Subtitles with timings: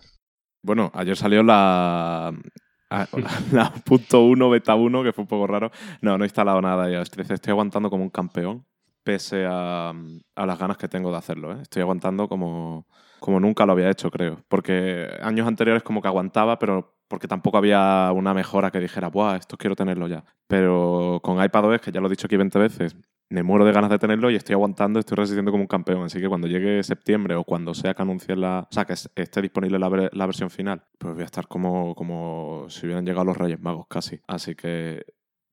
[0.62, 2.34] Bueno, ayer salió la,
[3.50, 5.70] la, punto 1 beta 1, que fue un poco raro.
[6.02, 7.32] No, no he instalado nada iOS 13.
[7.32, 8.66] Estoy aguantando como un campeón,
[9.02, 11.52] pese a, a las ganas que tengo de hacerlo.
[11.52, 11.62] ¿eh?
[11.62, 12.86] Estoy aguantando como,
[13.20, 14.44] como nunca lo había hecho, creo.
[14.48, 19.36] Porque años anteriores como que aguantaba, pero porque tampoco había una mejora que dijera, ¡buah,
[19.36, 20.24] esto quiero tenerlo ya!
[20.46, 22.96] Pero con iPadOS, que ya lo he dicho aquí 20 veces,
[23.30, 26.04] me muero de ganas de tenerlo y estoy aguantando, estoy resistiendo como un campeón.
[26.04, 28.68] Así que cuando llegue septiembre o cuando sea que anuncie la.
[28.70, 32.66] O sea, que esté disponible la, la, versión final, pues voy a estar como, como
[32.68, 34.20] si hubieran llegado los Reyes Magos casi.
[34.26, 35.04] Así que.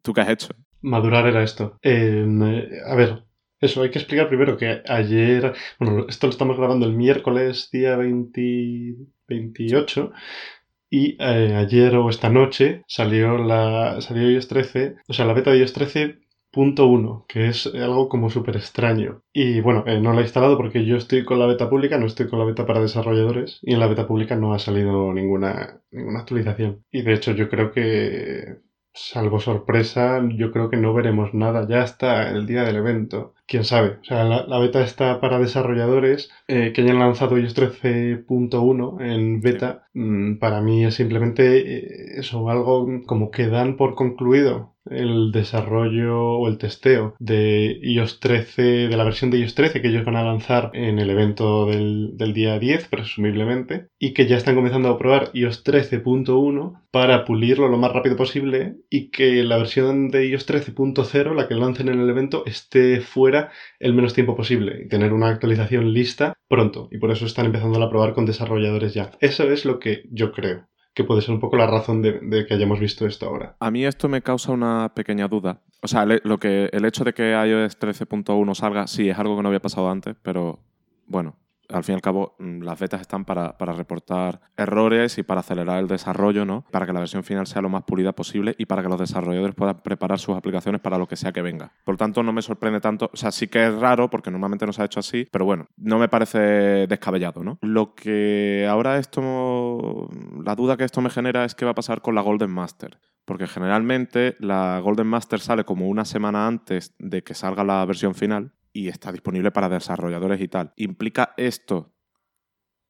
[0.04, 0.50] ¿Tú qué has hecho?
[0.82, 1.78] Madurar era esto.
[1.82, 3.24] Em, a ver,
[3.60, 5.54] eso, hay que explicar primero que ayer.
[5.80, 10.12] Bueno, esto lo estamos grabando el miércoles, día 28.
[10.92, 15.52] Y eh, ayer o esta noche salió la salió iOS 13, o sea, la beta
[15.52, 16.20] de iOS 13
[16.52, 19.24] punto uno, que es algo como súper extraño.
[19.34, 22.06] Y bueno, eh, no la he instalado porque yo estoy con la beta pública, no
[22.06, 25.82] estoy con la beta para desarrolladores y en la beta pública no ha salido ninguna,
[25.92, 26.84] ninguna actualización.
[26.92, 28.58] Y de hecho yo creo que,
[28.94, 33.34] salvo sorpresa, yo creo que no veremos nada ya hasta el día del evento.
[33.48, 39.02] Quién sabe, o sea, la, beta está para desarrolladores eh, que hayan lanzado iOS 13.1
[39.02, 39.88] en beta.
[39.94, 46.38] Mm, para mí es simplemente eh, eso, algo como que dan por concluido el desarrollo
[46.38, 50.16] o el testeo de iOS 13, de la versión de iOS 13 que ellos van
[50.16, 54.98] a lanzar en el evento del, día 10, presumiblemente, y que ya están comenzando a
[54.98, 60.48] probar iOS 13.1 para pulirlo lo más rápido posible y que la versión de iOS
[60.48, 65.14] 13.0, la que lancen en el evento, esté fuera el menos tiempo posible y tener
[65.14, 66.90] una actualización lista pronto.
[66.92, 69.12] Y por eso están empezando a probar con desarrolladores ya.
[69.20, 70.68] Eso es lo que yo creo
[71.04, 73.56] puede ser un poco la razón de, que hayamos visto esto ahora.
[73.60, 75.62] A mí esto me causa una pequeña duda.
[75.82, 79.44] O sea, lo que, el hecho de que iOS 13.1 salga, sí, es algo que
[79.44, 80.60] no había pasado antes, pero
[81.08, 81.36] bueno,
[81.72, 85.80] al fin y al cabo, mm, las betas están para, reportar errores y para acelerar
[85.80, 86.66] el desarrollo, ¿no?
[86.72, 89.56] Para que la versión final sea lo más pulida posible y para que los desarrolladores
[89.56, 91.72] puedan preparar sus aplicaciones para lo que sea que venga.
[91.86, 93.10] Por tanto, no me sorprende tanto.
[93.14, 95.68] O sea, sí que es raro porque normalmente no se ha hecho así, pero bueno,
[95.78, 96.40] no me parece
[96.88, 97.58] descabellado, ¿no?
[97.62, 100.10] Lo que ahora esto.
[100.44, 103.00] La duda que esto me genera es qué va a pasar con la Golden Master.
[103.26, 108.16] Porque generalmente la Golden Master sale como una semana antes de que salga la versión
[108.16, 110.74] final y está disponible para desarrolladores y tal.
[110.76, 111.94] ¿Implica esto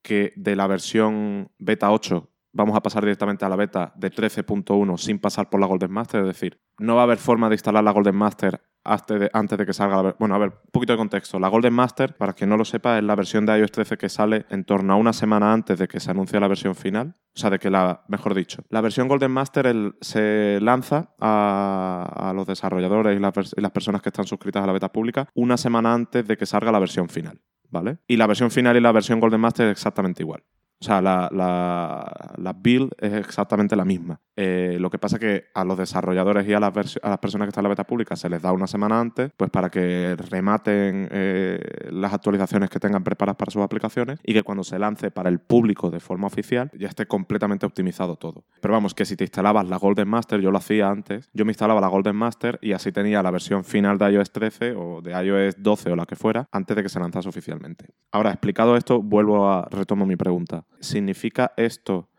[0.02, 4.98] que de la versión beta 8 vamos a pasar directamente a la beta de 13.1
[4.98, 6.22] sin pasar por la Golden Master?
[6.22, 9.74] Es decir, no va a haber forma de instalar la Golden Master antes de, que
[9.74, 11.40] salga la Bueno, a ver, un poquito de contexto.
[11.40, 14.10] La Golden Master, para quien no lo sepa, es la versión de iOS 13 que
[14.10, 17.16] sale en torno a una semana antes de que se anuncie la versión final.
[17.36, 22.48] O sea, de que la, mejor dicho, la versión Golden Master se lanza a, los
[22.48, 25.94] desarrolladores y las, y las personas que están suscritas a la beta pública una semana
[25.94, 27.40] antes de que salga la versión final.
[27.70, 28.00] ¿Vale?
[28.06, 30.44] Y la versión final y la versión Golden Master es exactamente igual.
[30.82, 34.20] O sea, la, la, build es exactamente la misma.
[34.36, 37.46] Eh, lo que pasa es que a los desarrolladores y a las, a las personas
[37.46, 40.16] que están en la beta pública se les da una semana antes, pues para que
[40.18, 41.60] rematen eh,
[41.92, 45.38] las actualizaciones que tengan preparadas para sus aplicaciones y que cuando se lance para el
[45.40, 48.46] público de forma oficial ya esté completamente optimizado todo.
[48.60, 51.52] Pero vamos, que si te instalabas la Golden Master, yo lo hacía antes, yo me
[51.52, 55.12] instalaba la Golden Master y así tenía la versión final de iOS 13 o de
[55.12, 57.86] iOS 12 o la que fuera antes de que se lanzase oficialmente.
[58.12, 60.66] Ahora, explicado esto, vuelvo a retomo mi pregunta.
[60.80, 62.10] ¿Significa esto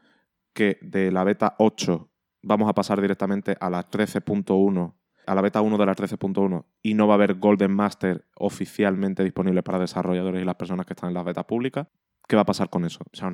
[0.52, 2.08] que de la beta 8
[2.42, 4.94] vamos a pasar directamente a la 13.1,
[5.26, 9.24] a la beta 1 de la 13.1 y no va a haber Golden Master oficialmente
[9.24, 11.88] disponible para desarrolladores y las personas que están en la beta pública?
[12.28, 13.00] ¿Qué va a pasar con eso?
[13.12, 13.28] O sea,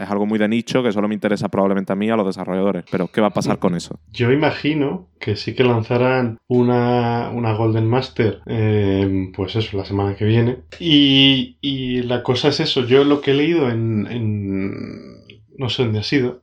[0.00, 2.84] es algo muy de nicho que solo me interesa probablemente a mí, a los desarrolladores.
[2.90, 4.00] Pero, ¿qué va a pasar con eso?
[4.10, 10.24] Yo imagino que sí que lanzarán una, Golden Master, eh, pues eso, la semana que
[10.24, 10.58] viene.
[10.80, 12.84] Y, y, la cosa es eso.
[12.84, 14.02] Yo lo que he leído en,
[15.56, 16.42] no sé dónde ha sido,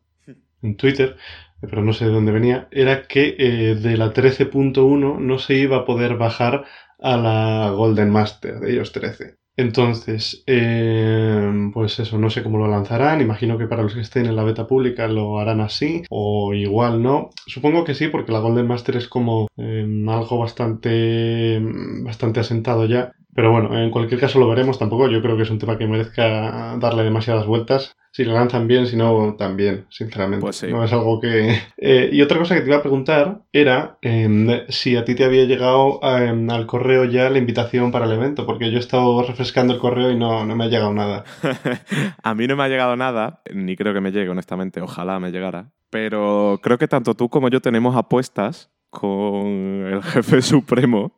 [0.62, 1.18] en Twitter,
[1.62, 5.78] pero no sé de dónde venía, era que eh, de la 13.1 no se iba
[5.78, 6.66] a poder bajar
[7.00, 9.38] a la Golden Master de ellos 13.
[9.60, 13.20] Entonces, eh, pues eso, no sé cómo lo lanzarán.
[13.20, 17.04] Imagino que para los que estén en la beta pública lo harán así, o igual
[17.04, 17.32] no.
[17.46, 21.60] Supongo que sí, porque la Golden Master es como eh, algo bastante,
[22.06, 23.12] bastante asentado ya.
[23.36, 24.80] Pero bueno, en cualquier caso lo veremos.
[24.80, 28.68] Tampoco yo creo que es un tema que merezca darle demasiadas vueltas si lo lanzan
[28.68, 30.42] bien, si no, también, sinceramente.
[30.42, 30.68] Pues sí.
[30.68, 31.60] No es algo que...
[31.82, 35.24] Eh, y otra cosa que te iba a preguntar era em, si a ti te
[35.24, 39.24] había llegado em, al correo ya la invitación para el evento, porque yo he estado
[39.24, 41.24] refrescando el correo y no, no me ha llegado nada.
[42.22, 45.32] a mí no me ha llegado nada, ni creo que me llegue, honestamente, ojalá me
[45.32, 45.72] llegara.
[45.90, 51.14] Pero creo que tanto tú como yo tenemos apuestas con el jefe supremo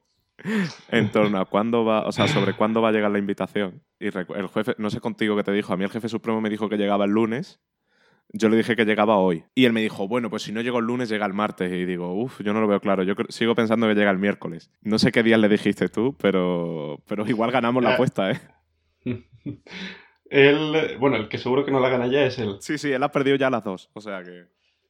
[0.89, 3.81] en torno a cuándo va, o sea, sobre cuándo va a llegar la invitación.
[4.01, 6.49] Y el jefe, no sé contigo qué te dijo, a mí el jefe supremo me
[6.49, 7.61] dijo que llegaba el lunes.
[8.33, 9.43] Yo le dije que llegaba hoy.
[9.53, 11.71] Y él me dijo, bueno, pues si no llego el lunes, llega el martes.
[11.71, 13.03] Y digo, uff, yo no lo veo claro.
[13.03, 14.71] Yo sigo pensando que llega el miércoles.
[14.81, 18.39] No sé qué día le dijiste tú, pero, pero igual ganamos la apuesta, ¿eh?
[20.31, 22.55] él, bueno, el que seguro que no la gana ya es él.
[22.59, 23.91] Sí, sí, él ha perdido ya las dos.
[23.93, 24.45] O sea que.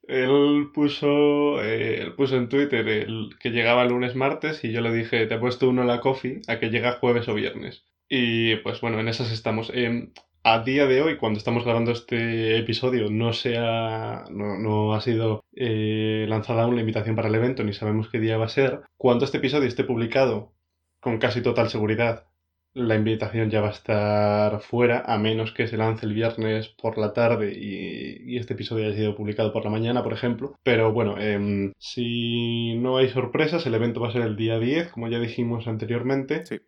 [0.07, 4.93] Él puso, eh, él puso en Twitter el, que llegaba lunes, martes y yo le
[4.93, 7.90] dije, te he puesto uno en la coffee a que llega jueves o viernes.
[8.13, 9.71] Y pues bueno, en esas estamos.
[9.73, 10.11] Em,
[10.43, 15.45] a día de hoy, cuando estamos grabando este episodio, no, se ha, no, ha sido
[15.55, 18.81] eh, lanzada aún la invitación para el evento, ni sabemos qué día va a ser.
[18.97, 20.51] Cuando este episodio esté publicado,
[20.99, 22.25] con casi total seguridad,
[22.73, 26.97] la invitación ya va a estar fuera, a menos que se lance el viernes por
[26.97, 30.55] la tarde y, este episodio haya sido publicado por la mañana, por ejemplo.
[30.63, 34.89] Pero bueno, em, si no hay sorpresas, el evento va a ser el día 10,
[34.89, 36.45] como ya dijimos anteriormente.
[36.45, 36.59] Sí.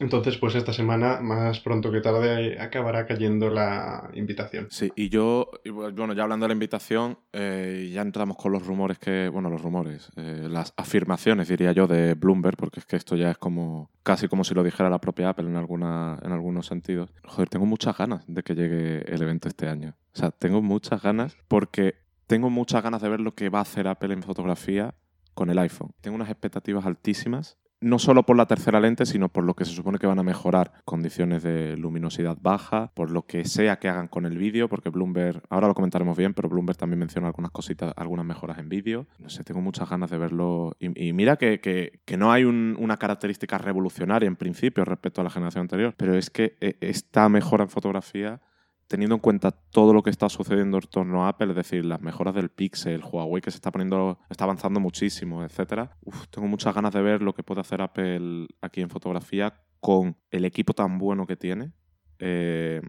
[0.00, 4.66] Entonces, pues esta semana, más pronto que tarde, acabará cayendo la invitación.
[4.70, 8.98] Sí, y yo, bueno, ya hablando de la invitación, eh, ya entramos con los rumores
[8.98, 13.14] que, bueno, los rumores, eh, las afirmaciones, diría yo, de Bloomberg, porque es que esto
[13.14, 16.66] ya es como, casi como si lo dijera la propia Apple en, alguna, en algunos
[16.66, 17.12] sentidos.
[17.24, 19.96] Joder, tengo muchas ganas de que llegue el evento este año.
[20.14, 23.62] O sea, tengo muchas ganas porque tengo muchas ganas de ver lo que va a
[23.62, 24.94] hacer Apple en fotografía
[25.34, 25.92] con el iPhone.
[26.00, 29.72] Tengo unas expectativas altísimas no solo por la tercera lente, sino por lo que se
[29.72, 34.08] supone que van a mejorar condiciones de luminosidad baja, por lo que sea que hagan
[34.08, 37.92] con el vídeo, porque Bloomberg, ahora lo comentaremos bien, pero Bloomberg también menciona algunas cositas,
[37.96, 39.06] algunas mejoras en vídeo.
[39.18, 40.76] No sé, tengo muchas ganas de verlo.
[40.78, 45.94] Y, mira que, no hay una característica revolucionaria en principio respecto a la generación anterior,
[45.96, 48.40] pero es que eh, esta mejora en fotografía
[48.90, 52.00] teniendo en cuenta todo lo que está sucediendo en torno a Apple, es decir, las
[52.00, 55.96] mejoras del Pixel, Huawei que se está poniendo, está avanzando muchísimo, etcétera.
[56.30, 60.44] tengo muchas ganas de ver lo que puede hacer Apple aquí en fotografía con el
[60.44, 61.70] equipo tan bueno que tiene
[62.18, 62.80] eh,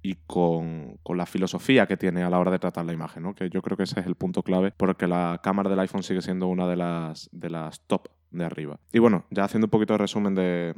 [0.00, 3.34] y con, la filosofía que tiene a la hora de tratar la imagen, ¿no?
[3.34, 6.22] que yo creo que ese es el punto clave porque la cámara del iPhone sigue
[6.22, 8.80] siendo una de las, de las top de arriba.
[8.94, 10.74] Y bueno, ya haciendo un poquito de resumen de,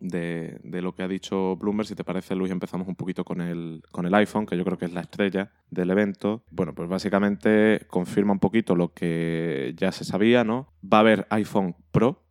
[0.00, 1.88] de, lo que ha dicho Bloomberg.
[1.88, 4.78] Si te parece, Luis, empezamos un poquito con el, con el iPhone, que yo creo
[4.78, 6.42] que es la estrella del evento.
[6.50, 10.68] Bueno, pues básicamente confirma un poquito lo que ya se sabía, ¿no?
[10.82, 12.22] Va a haber iPhone Pro,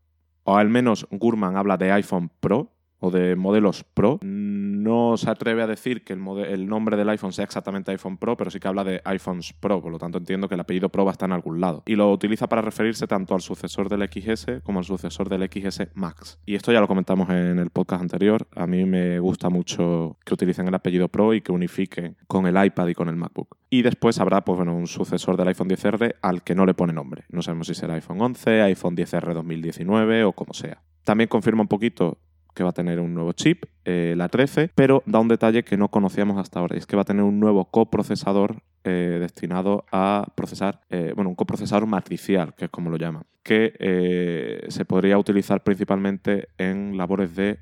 [0.43, 5.61] o al menos Gurman habla de iPhone Pro o de modelos Pro no se atreve
[5.61, 8.83] a decir que el, nombre del iPhone sea exactamente iPhone Pro, pero sí que habla
[8.83, 11.33] de iPhones Pro, por lo tanto entiendo que el apellido Pro va a estar en
[11.33, 11.83] algún lado.
[11.85, 15.89] Y lo utiliza para referirse tanto al sucesor del XS como al sucesor del XS
[15.95, 16.39] Max.
[16.45, 18.47] Y esto ya lo comentamos en el podcast anterior.
[18.55, 22.63] A mí me gusta mucho que utilicen el apellido Pro y que unifiquen con el
[22.63, 23.57] iPad y con el MacBook.
[23.69, 26.93] Y después habrá pues, bueno, un sucesor del iPhone 10R al que no le pone
[26.93, 27.23] nombre.
[27.29, 30.81] No sabemos si será iPhone 11, iPhone 10R 2019 o como sea.
[31.03, 32.19] También confirma un poquito
[32.53, 35.75] que va a tener un nuevo chip, eh, la 13, pero da un detalle que
[35.75, 39.85] no conocíamos hasta ahora, y es que va a tener un nuevo coprocesador eh, destinado
[39.91, 45.17] a procesar, eh, bueno, un coprocesador matricial, que es como lo llaman, que se podría
[45.17, 47.57] utilizar principalmente en labores de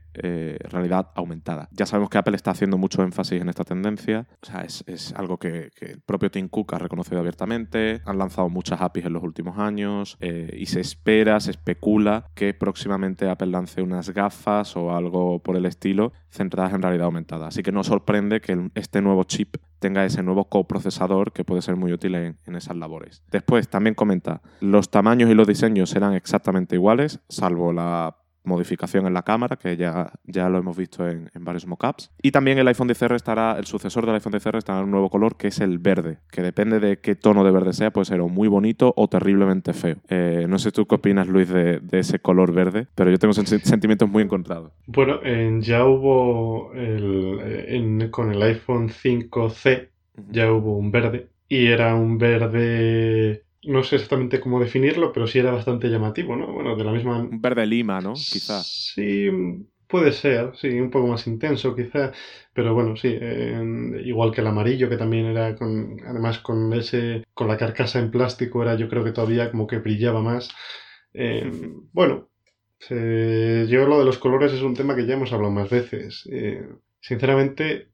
[0.69, 1.69] realidad aumentada.
[1.71, 5.38] Ya sabemos que Apple está haciendo mucho énfasis en esta tendencia, o sea, es, algo
[5.38, 9.58] que, el propio Tim Cook ha reconocido abiertamente, han lanzado muchas APIs en los últimos
[9.58, 15.55] años y se espera, se especula que próximamente Apple lance unas gafas o algo por
[15.55, 17.48] el estilo centradas en realidad aumentada.
[17.48, 21.75] Así que no sorprende que este nuevo chip tenga ese nuevo coprocesador que puede ser
[21.75, 23.24] muy útil en, esas labores.
[23.32, 29.13] Después también comenta, los tamaños y los diseños serán exactamente iguales, salvo la modificación en
[29.13, 32.12] la cámara, que ya, ya lo hemos visto en, varios mockups.
[32.22, 35.10] Y también el iPhone XR estará, el sucesor del iPhone XR estará en un nuevo
[35.10, 38.22] color que es el verde, que depende de qué tono de verde sea, puede ser
[38.22, 39.98] o muy bonito o terriblemente feo.
[40.10, 44.10] Eh, no sé tú qué opinas, Luis, de, ese color verde, pero yo tengo sentimientos
[44.10, 44.72] muy encontrados.
[44.88, 45.19] Bueno,
[45.60, 46.72] ya hubo
[48.12, 49.89] con el iPhone 5C,
[50.31, 55.39] ya hubo un verde, y era un verde no sé exactamente cómo definirlo, pero sí
[55.39, 56.51] era bastante llamativo, ¿no?
[56.51, 57.20] Bueno, de la misma...
[57.20, 58.13] Un verde lima, ¿no?
[58.13, 58.62] Quizá.
[58.63, 59.30] Sí,
[59.88, 62.12] puede ser, sí, un poco más intenso quizá,
[62.54, 63.18] pero bueno, sí,
[64.06, 68.12] igual que el amarillo, que también era con, además con ese, con la carcasa en
[68.12, 70.50] plástico, era yo creo que todavía como que brillaba más.
[71.13, 71.51] Eh,
[71.92, 72.30] bueno,
[72.89, 76.28] yo lo de los colores es un tema que ya hemos hablado más veces.
[76.32, 76.66] Eh,
[77.01, 77.89] sinceramente,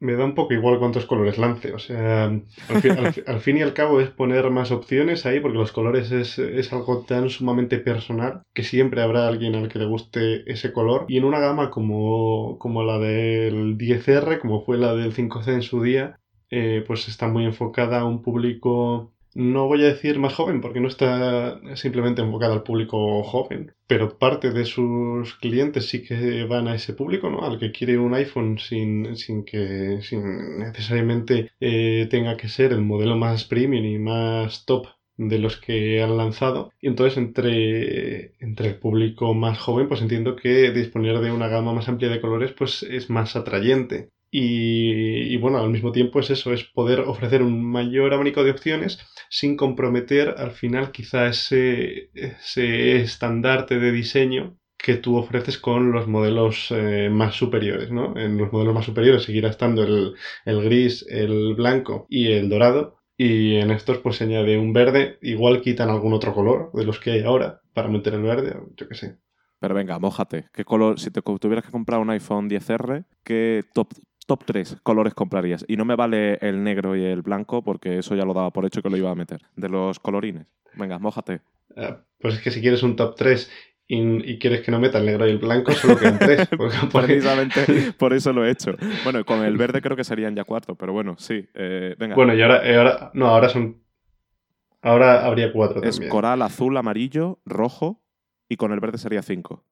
[0.00, 1.72] me da un poco igual cuántos colores lance.
[1.72, 6.12] O sea, al fin, y al cabo es poner más opciones ahí, porque los colores
[6.12, 11.06] es, algo tan sumamente personal que siempre habrá alguien al que le guste ese color.
[11.08, 15.62] Y en una gama como, como la del 10R, como fue la del 5C en
[15.62, 16.18] su día,
[16.50, 20.80] eh, pues está muy enfocada a un público no voy a decir más joven porque
[20.80, 26.68] no está simplemente enfocado al público joven, pero parte de sus clientes sí que van
[26.68, 27.44] a ese público, ¿no?
[27.44, 32.80] Al que quiere un iPhone sin, sin que sin necesariamente eh, tenga que ser el
[32.80, 34.86] modelo más premium y más top
[35.18, 36.72] de los que han lanzado.
[36.80, 41.74] Y entonces entre, entre el público más joven, pues entiendo que disponer de una gama
[41.74, 44.08] más amplia de colores pues es más atrayente.
[44.38, 48.98] Y, bueno, al mismo tiempo es eso, es poder ofrecer un mayor abanico de opciones
[49.30, 56.06] sin comprometer al final quizá ese, ese estandarte de diseño que tú ofreces con los
[56.06, 58.14] modelos eh, más superiores, ¿no?
[58.14, 60.12] En los modelos más superiores seguirá estando el,
[60.44, 62.98] el, gris, el blanco y el dorado.
[63.16, 67.00] Y en estos pues se añade un verde, igual quitan algún otro color de los
[67.00, 69.16] que hay ahora para meter el verde, yo qué sé.
[69.58, 70.50] Pero venga, mójate.
[70.52, 73.88] ¿Qué color, si te tuvieras que comprar un iPhone 10R, qué top
[74.26, 75.64] top 3 colores comprarías.
[75.68, 78.66] Y no me vale el negro y el blanco porque eso ya lo daba por
[78.66, 79.42] hecho que lo iba a meter.
[79.56, 80.52] De los colorines.
[80.74, 81.40] Venga, mójate.
[81.76, 83.50] Ah, pues es que si quieres un top 3
[83.88, 86.48] y, quieres que no meta el negro y el blanco, solo quedan 3.
[86.92, 88.74] Precisamente por eso lo he hecho.
[89.04, 91.48] Bueno, con el verde creo que serían ya cuatro, pero bueno, sí.
[91.54, 92.16] Eh, venga.
[92.16, 93.10] Bueno, y ahora, ahora.
[93.14, 93.82] No, ahora son.
[94.82, 98.02] Ahora habría cuatro es coral, azul, amarillo, rojo
[98.48, 99.64] y con el verde sería cinco.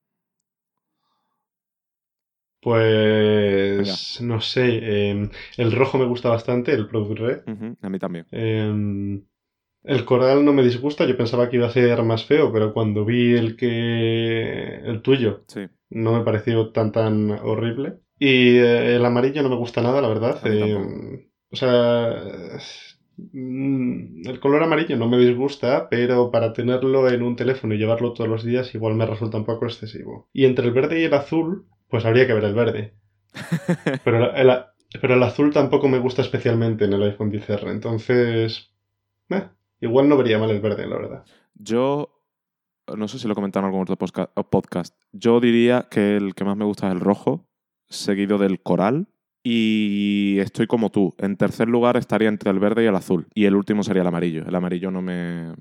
[2.64, 5.28] Pues no sé, em,
[5.58, 7.40] el rojo me gusta bastante, el Product Red.
[7.82, 8.26] a mí también.
[8.30, 9.22] Em,
[9.82, 13.04] el coral no me disgusta, yo pensaba que iba a ser más feo, pero cuando
[13.04, 15.44] vi el que el tuyo,
[15.90, 17.98] no me pareció tan tan horrible.
[18.18, 20.40] Y eh, el amarillo no me gusta nada, la verdad.
[20.46, 22.58] Em, o sea,
[23.16, 28.14] mm, el color amarillo no me disgusta, pero para tenerlo en un teléfono y llevarlo
[28.14, 30.30] todos los días igual me resulta un poco excesivo.
[30.32, 32.92] Y entre el verde y el azul, pues habría que ver el verde.
[34.02, 34.50] Pero el,
[35.00, 37.70] pero el azul tampoco me gusta especialmente en el iPhone XR.
[37.70, 38.74] Entonces,
[39.28, 39.48] eh,
[39.80, 41.24] igual no vería mal el verde, la verdad.
[41.54, 42.20] Yo,
[42.96, 44.96] no sé si lo comentaron en algún otro podcast.
[45.12, 47.46] Yo diría que el que más me gusta es el rojo,
[47.88, 49.06] seguido del coral.
[49.44, 51.14] Y estoy como tú.
[51.18, 53.28] En tercer lugar estaría entre el verde y el azul.
[53.34, 54.44] Y el último sería el amarillo.
[54.44, 55.54] El amarillo no me,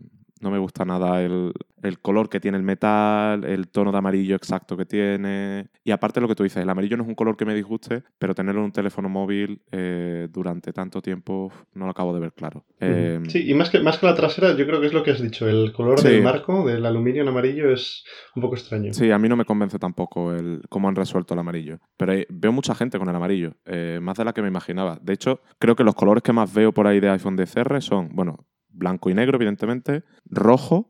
[0.43, 1.53] no me gusta nada el,
[2.01, 5.67] color que tiene el metal, el tono de amarillo exacto que tiene.
[5.83, 8.03] Y aparte lo que tú dices, el amarillo no es un color que me disguste,
[8.19, 12.33] pero tenerlo en un teléfono móvil eh, durante tanto tiempo no lo acabo de ver
[12.33, 12.65] claro.
[12.79, 15.11] Eh, sí, y más que, más que la trasera, yo creo que es lo que
[15.11, 15.47] has dicho.
[15.47, 18.03] El color del marco, del aluminio en amarillo, es
[18.35, 18.93] un poco extraño.
[18.93, 21.79] Sí, a mí no me convence tampoco el cómo han resuelto el amarillo.
[21.97, 24.99] Pero veo mucha gente con el amarillo, eh, más de la que me imaginaba.
[25.01, 28.09] De hecho, creo que los colores que más veo por ahí de iPhone DCR son,
[28.13, 30.89] bueno, blanco y negro, evidentemente, rojo,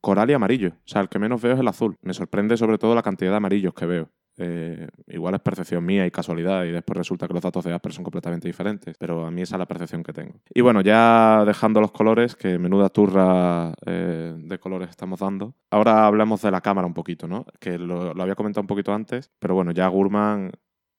[0.00, 0.70] coral y amarillo.
[0.70, 1.96] O sea, el que menos veo es el azul.
[2.02, 4.10] Me sorprende sobre todo la cantidad de amarillos que veo.
[4.38, 7.92] Eh, igual es percepción mía y casualidad y después resulta que los datos de Apple
[7.92, 10.40] son completamente diferentes, pero a mí esa es la percepción que tengo.
[10.54, 16.06] Y bueno, ya dejando los colores, que menuda turra eh, de colores estamos dando, ahora
[16.06, 17.44] hablamos de la cámara un poquito, ¿no?
[17.60, 20.50] Que lo, había comentado un poquito antes, pero bueno, ya Gurman,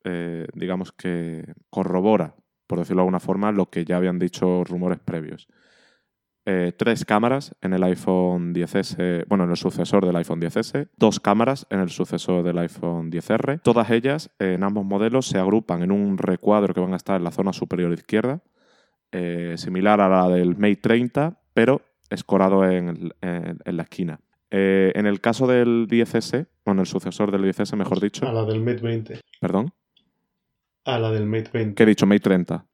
[0.04, 2.36] eh, digamos que corrobora,
[2.68, 5.48] por decirlo de alguna forma, lo que ya habían dicho rumores previos.
[6.46, 11.22] Eh, tres cámaras en el iPhone 10S, bueno, en el sucesor del iPhone 10S, dos
[11.22, 13.62] cámaras en el sucesor del iPhone 10R.
[13.62, 17.24] Todas ellas, en ambos modelos, se agrupan en un recuadro que van a estar en
[17.24, 18.42] la zona superior izquierda,
[19.14, 24.20] eh, similar a la del Mate 30, pero escorado en, la esquina.
[24.52, 28.28] Eh, en el caso del 10S, bueno, el sucesor del 10S, mejor dicho.
[28.28, 29.22] A la del Mate 20.
[29.40, 29.72] ¿Perdón?
[30.84, 31.76] A la del Mate 20.
[31.76, 32.06] ¿Qué he dicho?
[32.06, 32.66] Mate 30.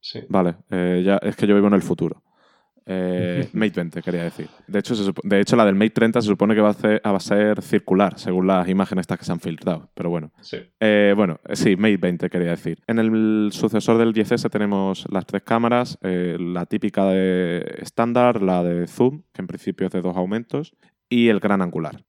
[0.00, 0.22] Sí.
[0.28, 0.56] Vale,
[1.04, 2.20] ya, es que yo vivo en el futuro.
[2.86, 4.48] Eh, Mate 20, quería decir.
[4.66, 8.18] De hecho, de hecho, la del Mate 30 se supone que va a, ser, circular,
[8.18, 9.90] según las imágenes estas que se han filtrado.
[9.94, 10.32] Pero bueno.
[10.40, 10.58] Sí.
[10.80, 12.82] Eh, bueno, eh, sí, Mate 20 quería decir.
[12.86, 18.86] En el sucesor del 10S tenemos las tres cámaras, la típica de estándar, la de
[18.86, 20.74] zoom, que en principio es de dos aumentos,
[21.08, 22.04] y el gran angular.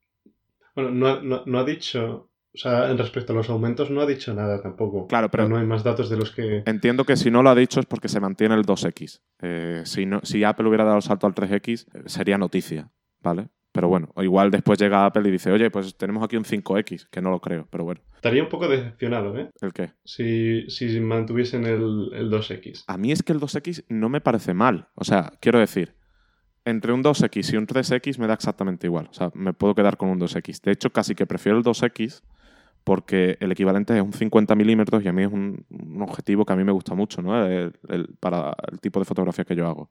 [0.76, 4.34] Bueno, no, no ha dicho o sea, en respecto a los aumentos no ha dicho
[4.34, 5.08] nada tampoco.
[5.08, 6.62] Claro, pero no hay más datos de los que...
[6.66, 9.22] Entiendo que si no lo ha dicho es porque se mantiene el 2X.
[9.42, 12.92] Eh, si, no, si Apple hubiera dado el salto al 3X, eh, sería noticia,
[13.22, 13.50] ¿vale?
[13.72, 17.22] Pero bueno, igual después llega Apple y dice, oye, pues tenemos aquí un 5X, que
[17.22, 18.02] no lo creo, pero bueno.
[18.16, 19.50] Estaría un poco decepcionado, ¿eh?
[19.60, 19.94] ¿El qué?
[20.06, 22.84] Si, si mantuviesen el, el 2X.
[22.86, 24.90] A mí es que el 2X no me parece mal.
[24.94, 25.96] O sea, quiero decir,
[26.66, 29.08] entre un 2X y un 3X me da exactamente igual.
[29.10, 30.62] O sea, me puedo quedar con un 2X.
[30.62, 32.22] De hecho, casi que prefiero el 2X
[32.84, 35.66] porque el equivalente es un 50 milímetros y a mí es un,
[36.02, 37.34] objetivo que a mí me gusta mucho, ¿no?
[38.20, 39.90] para el tipo de fotografía que yo hago.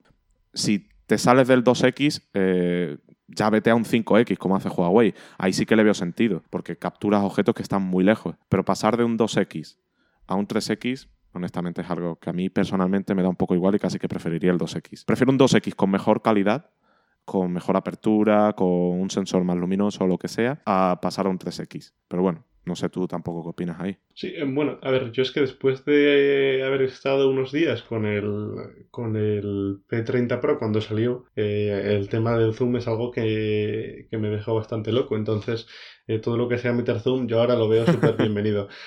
[0.53, 5.15] Si te sales del 2X, eh, ya vete a un 5X, como hace Huawei.
[5.39, 8.37] Ahí sí que le veo sentido, porque capturas objetos que están muy lejos.
[8.49, 9.79] Pero pasar de un 2X
[10.27, 13.75] a un 3X Honestamente es algo que a mí personalmente me da un poco igual
[13.75, 15.05] y casi que preferiría el 2X.
[15.07, 16.71] Prefiero un 2X con mejor calidad,
[17.25, 21.31] con mejor apertura, con un sensor más luminoso o lo que sea, a pasar a
[21.31, 21.95] un 3X.
[22.09, 23.97] Pero bueno, no sé tú tampoco qué opinas ahí.
[24.15, 28.07] Sí, eh, bueno, a ver, yo es que después de haber estado unos días con
[28.07, 34.07] el, con el P30 Pro cuando salió, eh, el tema del zoom es algo que,
[34.13, 35.17] me dejó bastante loco.
[35.17, 35.67] Entonces,
[36.07, 38.69] eh, todo lo que sea meter zoom, yo ahora lo veo súper bienvenido.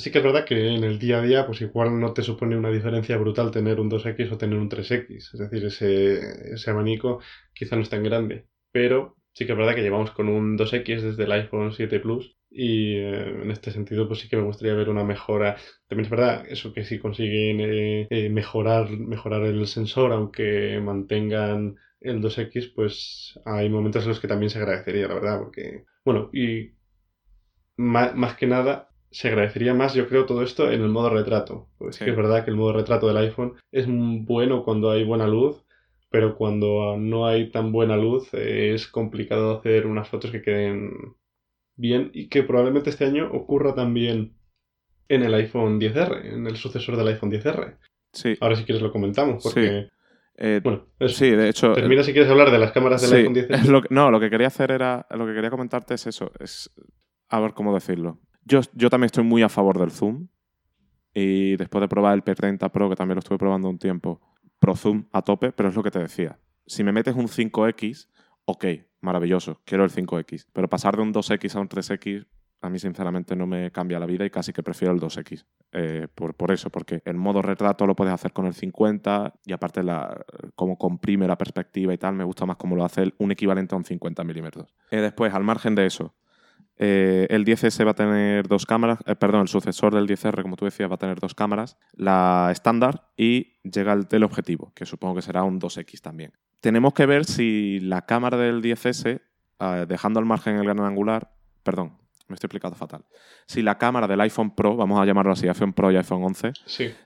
[0.00, 2.56] Sí que es verdad que en el día a día, pues igual no te supone
[2.56, 5.34] una diferencia brutal tener un 2X o tener un 3X.
[5.34, 7.20] Es decir, ese, ese abanico
[7.52, 8.46] quizá no es tan grande.
[8.70, 12.37] Pero sí que es verdad que llevamos con un 2X desde el iPhone 7 Plus
[12.50, 15.56] y eh, en este sentido pues sí que me gustaría ver una mejora.
[15.86, 21.76] También es verdad eso que si consiguen eh, eh, mejorar, mejorar el sensor aunque mantengan
[22.00, 26.30] el 2X pues hay momentos en los que también se agradecería la verdad porque bueno
[26.32, 26.72] y
[27.76, 31.68] más, más que nada se agradecería más, yo creo, todo esto en el modo retrato.
[31.78, 35.26] Pues que es verdad que el modo retrato del iPhone es bueno cuando hay buena
[35.26, 35.64] luz,
[36.10, 40.90] pero cuando no hay tan buena luz eh, es complicado hacer unas fotos que queden
[41.78, 44.36] bien y que probablemente este año ocurra también
[45.08, 47.78] en el iPhone 10R, en el sucesor del iPhone 10R.
[48.12, 48.36] Sí.
[48.40, 49.88] Ahora si quieres lo comentamos, porque...
[50.40, 51.72] Eh, bueno, sí, de hecho.
[51.72, 53.86] Termina si quieres hablar de las cámaras del iPhone 10R.
[53.90, 55.04] no, lo que quería hacer era.
[55.10, 56.30] Lo que quería comentarte es eso.
[56.38, 56.70] Es.
[57.28, 58.20] A ver cómo decirlo.
[58.44, 60.28] Yo, también estoy muy a favor del zoom.
[61.12, 64.20] Y después de probar el P30 Pro, que también lo estuve probando un tiempo,
[64.60, 66.38] Pro Zoom a tope, pero es lo que te decía.
[66.66, 68.08] Si me metes un 5X,
[68.48, 68.64] ok,
[69.02, 70.46] maravilloso, quiero el 5X.
[70.54, 72.26] Pero pasar de un 2X a un 3X,
[72.62, 75.44] a mí sinceramente no me cambia la vida y casi que prefiero el 2X.
[75.72, 79.82] Eh, por, eso, porque el modo retrato lo puedes hacer con el 50 y aparte
[79.82, 80.24] la,
[80.54, 83.78] cómo comprime la perspectiva y tal, me gusta más cómo lo hace un equivalente a
[83.78, 84.74] un 50 milímetros.
[84.90, 86.14] Eh, después, al margen de eso,
[86.78, 90.56] eh, el 10S va a tener dos cámaras, eh, perdón, el sucesor del 10R, como
[90.56, 95.16] tú decías, va a tener dos cámaras, la estándar y llega el teleobjetivo, que supongo
[95.16, 96.32] que será un 2X también.
[96.60, 99.20] Tenemos que ver si la cámara del 10S,
[99.60, 101.30] eh, dejando al margen el gran angular,
[101.62, 103.04] perdón, me estoy explicando fatal.
[103.46, 106.52] Si la cámara del iPhone Pro, vamos a llamarlo así, iPhone Pro y iPhone 11,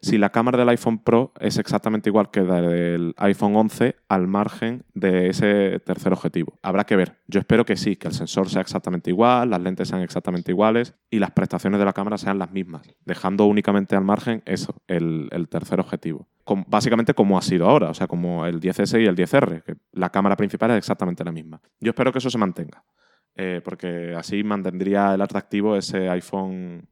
[0.00, 4.26] si la cámara del iPhone Pro es exactamente igual que la del iPhone 11 al
[4.26, 6.58] margen de ese tercer objetivo.
[6.62, 7.20] Habrá que ver.
[7.26, 10.94] Yo espero que sí, que el sensor sea exactamente igual, las lentes sean exactamente iguales
[11.10, 15.28] y las prestaciones de la cámara sean las mismas, dejando únicamente al margen eso, el,
[15.50, 16.28] tercer objetivo.
[16.66, 20.10] básicamente como ha sido ahora, o sea, como el 10S y el 10R, que la
[20.10, 21.60] cámara principal es exactamente la misma.
[21.80, 22.82] Yo espero que eso se mantenga.
[23.36, 26.86] Eh, porque así mantendría el atractivo ese iPhone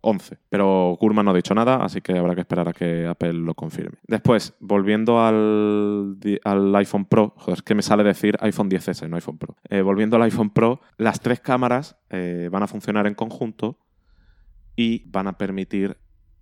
[0.00, 0.38] 11.
[0.48, 3.54] Pero Gurman no ha dicho nada, así que habrá que esperar a que Apple lo
[3.54, 3.98] confirme.
[4.06, 6.16] Después, volviendo al,
[6.76, 9.56] iPhone Pro, joder, es que me sale decir iPhone 10S, no iPhone Pro.
[9.68, 13.78] Eh, volviendo al iPhone Pro, las tres cámaras eh, van a funcionar en conjunto
[14.76, 15.96] y van a permitir,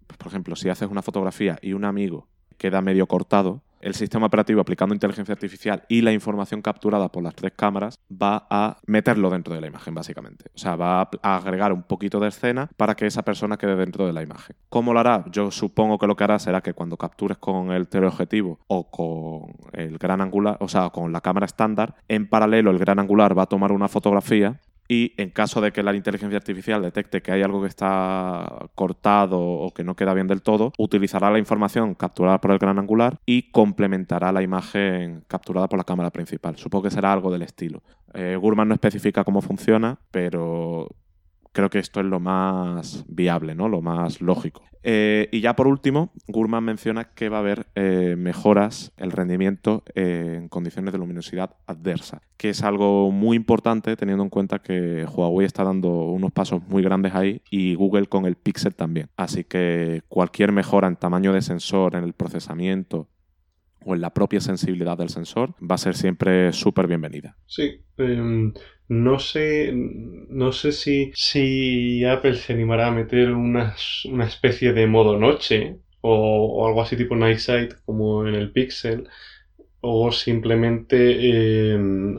[0.07, 2.29] pues, por ejemplo, si haces una fotografía y un amigo
[2.59, 7.35] queda medio cortado, el sistema operativo aplicando inteligencia artificial y la información capturada por las
[7.35, 10.47] tres cámaras va a meterlo dentro de la imagen, básicamente.
[10.55, 14.07] O sea, va a agregar un poquito de escena para que esa persona quede dentro
[14.07, 14.57] de la imagen.
[14.69, 15.25] ¿Cómo lo hará?
[15.31, 19.55] Yo supongo que lo que hará será que cuando captures con el teleobjetivo o con
[19.73, 23.45] el gran angular, o sea, con la cámara estándar, en paralelo el gran angular va
[23.45, 27.43] a tomar una fotografía y en caso de que la inteligencia artificial detecte que hay
[27.43, 32.41] algo que está cortado o que no queda bien del todo, utilizará la información capturada
[32.41, 36.57] por el gran angular y complementará la imagen capturada por la cámara principal.
[36.57, 37.83] Supongo que será algo del estilo.
[38.15, 40.89] Eh, Gurman no especifica cómo funciona, pero
[41.57, 43.71] creo que esto es lo más viable, ¿no?
[43.71, 44.63] lo más lógico.
[44.83, 49.83] Eh, y ya por último, Gurman menciona que va a haber eh, mejoras el rendimiento
[49.95, 55.47] en condiciones de luminosidad adversa, que es algo muy importante teniendo en cuenta que Huawei
[55.47, 59.09] está dando unos pasos muy grandes ahí y Google con el Pixel también.
[59.17, 63.09] Así que cualquier mejora en tamaño de sensor, en el procesamiento,
[63.87, 67.37] o en la propia sensibilidad del sensor, va a ser siempre súper bienvenida.
[67.47, 68.53] Sí, em,
[68.89, 73.77] no sé, no sé si, si Apple se animará a meter una,
[74.11, 78.51] una especie de modo noche o, o, algo así tipo Night Sight como en el
[78.51, 79.09] Pixel
[79.81, 81.75] o simplemente eh,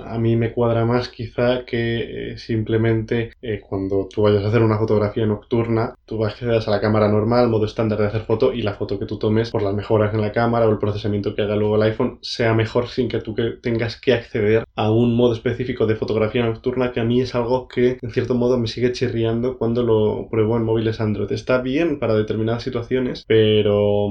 [0.06, 4.62] a mí me cuadra más quizá que eh, simplemente eh, cuando tú vayas a hacer
[4.62, 8.62] una fotografía nocturna, tú accedas a la cámara normal, modo estándar de hacer foto y
[8.62, 11.41] la foto que tú tomes por las mejoras en la cámara o el procesamiento que
[11.41, 15.34] haga luego el iPhone sea mejor sin que tú tengas que acceder a un modo
[15.34, 18.91] específico de fotografía nocturna que a mí es algo que en cierto modo me sigue
[18.91, 21.32] chirriando cuando lo pruebo en móviles Android.
[21.32, 24.10] Está bien para determinadas situaciones, pero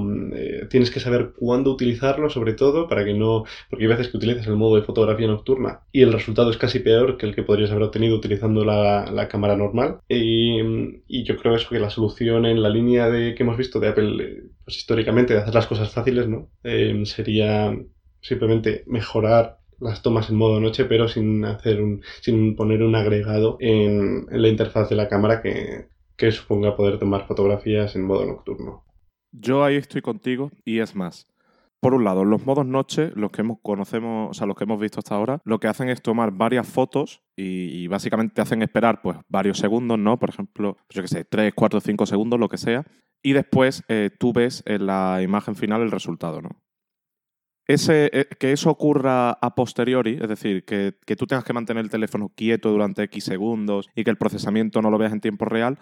[0.69, 3.36] tienes que saber cuándo utilizarlo sobre todo para que no
[3.69, 6.79] porque hay veces que utilizas el modo de fotografía nocturna y el resultado es casi
[6.79, 9.99] peor que el que podrías haber obtenido utilizando la, cámara normal.
[10.07, 13.89] Y, yo creo eso que la solución en la línea de que hemos visto de
[13.89, 16.49] Apple, eh, pues históricamente, de hacer las cosas fáciles, ¿no?
[16.63, 17.77] Eh, sería
[18.21, 23.57] simplemente mejorar las tomas en modo noche, pero sin hacer un, sin poner un agregado
[23.59, 28.83] en, la interfaz de la cámara que, que suponga poder tomar fotografías en modo nocturno.
[29.31, 31.27] Yo ahí estoy contigo y es más.
[31.79, 34.79] Por un lado, los modos noche, los que hemos, conocemos, o sea, los que hemos
[34.79, 39.01] visto hasta ahora, lo que hacen es tomar varias fotos y, básicamente te hacen esperar
[39.01, 40.17] pues varios segundos, ¿no?
[40.17, 42.83] Por ejemplo, pues, yo qué sé, 3, 4, 5 segundos, lo que sea.
[43.21, 46.63] Y después eh, tú ves en la imagen final el resultado, ¿no?
[47.67, 51.83] Ese, eh, que eso ocurra a posteriori, es decir, que, que tú tengas que mantener
[51.83, 55.45] el teléfono quieto durante X segundos y que el procesamiento no lo veas en tiempo
[55.45, 55.77] real,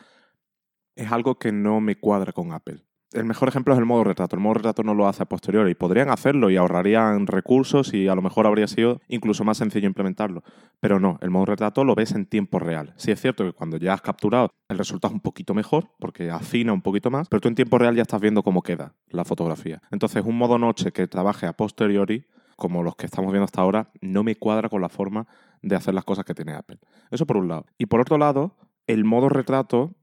[0.95, 2.83] es algo que no me cuadra con Apple
[3.15, 4.35] el mejor ejemplo es el modo retrato.
[4.35, 5.73] El modo retrato no lo hace a posteriori.
[5.75, 10.43] Podrían hacerlo y ahorrarían recursos y a lo mejor habría sido incluso más sencillo implementarlo.
[10.79, 12.93] Pero no, el modo retrato lo ves en tiempo real.
[12.97, 16.29] Sí es cierto que cuando ya has capturado el resultado es un poquito mejor porque
[16.29, 19.23] afina un poquito más, pero tú en tiempo real ya estás viendo cómo queda la
[19.23, 19.81] fotografía.
[19.91, 22.25] Entonces un modo noche que trabaje a posteriori
[22.55, 25.27] como los que estamos viendo hasta ahora, no me cuadra con la forma
[25.61, 26.79] de hacer las cosas que tiene Apple.
[27.11, 27.65] Eso por un lado.
[27.77, 28.55] Y por otro lado,
[28.87, 29.93] el modo retrato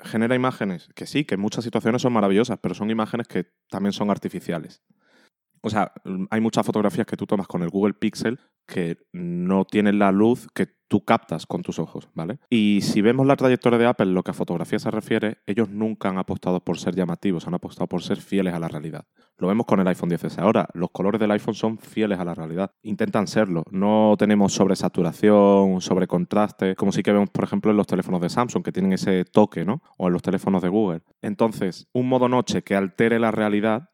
[0.00, 3.92] genera imágenes que sí, que en muchas situaciones son maravillosas, pero son imágenes que también
[3.92, 4.82] son artificiales.
[5.66, 5.90] O sea,
[6.30, 10.46] hay muchas fotografías que tú tomas con el Google Pixel que no tienen la luz
[10.54, 12.38] que tú captas con tus ojos, ¿vale?
[12.48, 16.08] Y si vemos la trayectoria de Apple, lo que a fotografía se refiere, ellos nunca
[16.08, 19.06] han apostado por ser llamativos, han apostado por ser fieles a la realidad.
[19.38, 22.34] Lo vemos con el iPhone 10S ahora, los colores del iPhone son fieles a la
[22.36, 27.88] realidad, intentan serlo, no tenemos sobresaturación, sobrecontraste, como sí que vemos, por ejemplo, en los
[27.88, 29.82] teléfonos de Samsung, que tienen ese toque, ¿no?
[29.98, 31.02] O en los teléfonos de Google.
[31.22, 33.90] Entonces, un modo noche que altere la realidad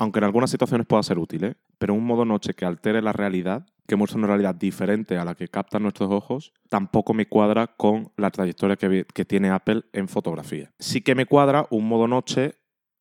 [0.00, 1.56] aunque en algunas situaciones pueda ser útil, ¿eh?
[1.76, 5.34] pero un modo noche que altere la realidad, que muestre una realidad diferente a la
[5.34, 10.08] que captan nuestros ojos, tampoco me cuadra con la trayectoria que, que tiene Apple en
[10.08, 10.72] fotografía.
[10.78, 12.54] Sí que me cuadra un modo noche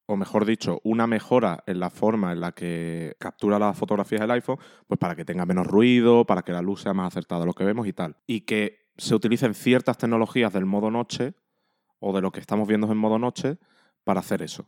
[0.08, 4.32] o mejor dicho, una mejora en la forma en la que captura las fotografías del
[4.32, 7.46] iPhone, pues para que tenga menos ruido, para que la luz sea más acertada a
[7.46, 8.18] lo que vemos y tal.
[8.28, 11.36] Y que se utilicen ciertas tecnologías del modo noche
[12.00, 13.58] o de lo que estamos viendo en modo noche
[14.04, 14.68] para hacer eso.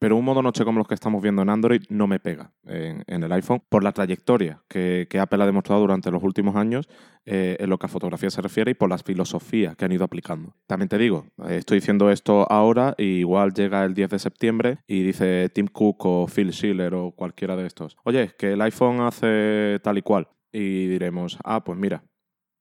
[0.00, 3.04] Pero un modo noche como los que estamos viendo en Android no me pega en,
[3.06, 6.88] el iPhone por la trayectoria que, Apple ha demostrado durante los últimos años
[7.26, 10.04] eh, en lo que a fotografía se refiere y por las filosofías que han ido
[10.04, 10.54] aplicando.
[10.66, 14.78] También te digo, eh, estoy diciendo esto ahora y igual llega el 10 de septiembre
[14.86, 17.98] y dice Tim Cook o Phil Schiller o cualquiera de estos.
[18.02, 20.28] Oye, que el iPhone hace tal y cual.
[20.50, 22.02] Y diremos, ah, pues mira,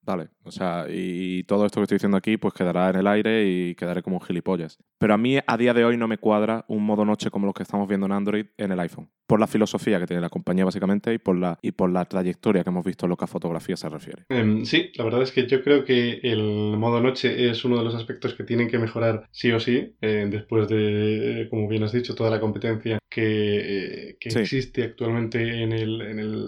[0.09, 3.47] Vale, o sea, y todo esto que estoy diciendo aquí pues quedará en el aire
[3.47, 4.79] y quedaré como un gilipollas.
[4.97, 7.53] Pero a mí a día de hoy no me cuadra un modo noche como los
[7.53, 9.09] que estamos viendo en Android en el iPhone.
[9.27, 12.63] Por la filosofía que tiene la compañía básicamente y por la, y por la trayectoria
[12.63, 14.25] que hemos visto en lo que a fotografía se refiere.
[14.29, 17.83] Em, sí, la verdad es que yo creo que el modo noche es uno de
[17.83, 21.91] los aspectos que tienen que mejorar sí o sí, eh, después de, como bien has
[21.91, 26.45] dicho, toda la competencia que, eh, existe actualmente en el, en, el,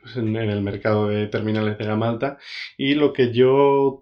[0.00, 2.38] pues en, el mercado de terminales de gama alta.
[2.76, 3.39] Y lo que yo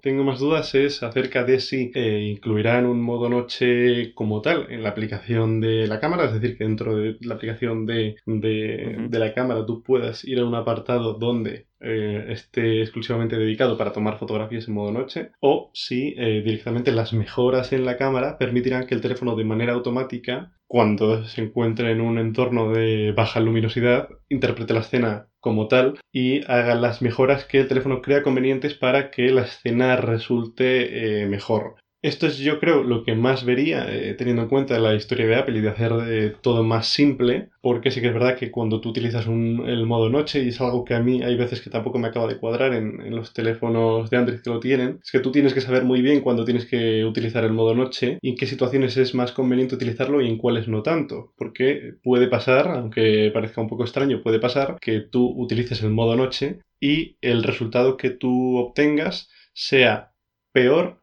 [0.02, 4.82] tengo más dudas es acerca de si eh, incluirán un modo noche como tal en
[4.82, 9.34] la aplicación de la cámara, es decir, que dentro de la aplicación de, de, la
[9.34, 14.68] cámara tú puedas ir a un apartado donde eh, esté exclusivamente dedicado para tomar fotografías
[14.68, 19.00] en modo noche o si eh, directamente las mejoras en la cámara permitirán que el
[19.00, 24.80] teléfono de manera automática cuando se encuentre en un entorno de baja luminosidad interprete la
[24.80, 29.42] escena como tal y haga las mejoras que el teléfono crea convenientes para que la
[29.42, 31.76] escena resulte eh, mejor.
[32.00, 35.34] Esto es yo creo lo que más vería eh, teniendo en cuenta la historia de
[35.34, 38.90] Apple y de hacer todo más simple, porque sí que es verdad que cuando tú
[38.90, 42.06] utilizas el modo noche, y es algo que a mí hay veces que tampoco me
[42.06, 45.54] acaba de cuadrar en, los teléfonos de Android que lo tienen, es que tú tienes
[45.54, 48.96] que saber muy bien cuándo tienes que utilizar el modo noche y en qué situaciones
[48.96, 53.68] es más conveniente utilizarlo y en cuáles no tanto, porque puede pasar, aunque parezca un
[53.68, 58.56] poco extraño, puede pasar que tú utilices el modo noche y el resultado que tú
[58.58, 60.12] obtengas sea
[60.52, 60.97] peor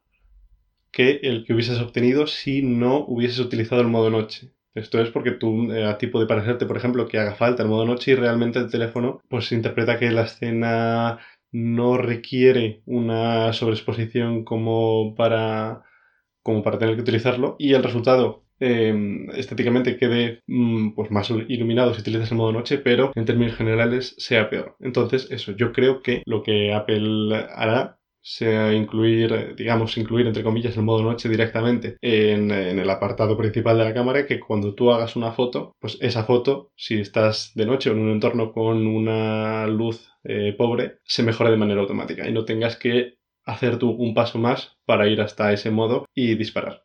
[0.96, 4.54] que el que hubieses obtenido si no hubieses utilizado el modo noche.
[4.74, 7.70] Esto es porque tú, eh, a ti puede parecerte, por ejemplo, que haga falta el
[7.70, 11.20] modo noche y realmente el teléfono pues interpreta que la escena
[11.52, 15.84] no requiere una sobreexposición como para,
[16.42, 21.94] como para tener que utilizarlo y el resultado em, estéticamente quede mm, pues más iluminado
[21.94, 24.78] si utilizas el modo noche, pero en términos generales sea peor.
[24.80, 30.76] Entonces, eso, yo creo que lo que Apple hará sea incluir, digamos, incluir entre comillas
[30.76, 35.16] el modo noche directamente en, el apartado principal de la cámara, que cuando tú hagas
[35.16, 39.68] una foto, pues esa foto, si estás de noche o en un entorno con una
[39.68, 44.16] luz eh, pobre, se mejore de manera automática y no tengas que hacer tú un
[44.16, 46.82] paso más para ir hasta ese modo y disparar.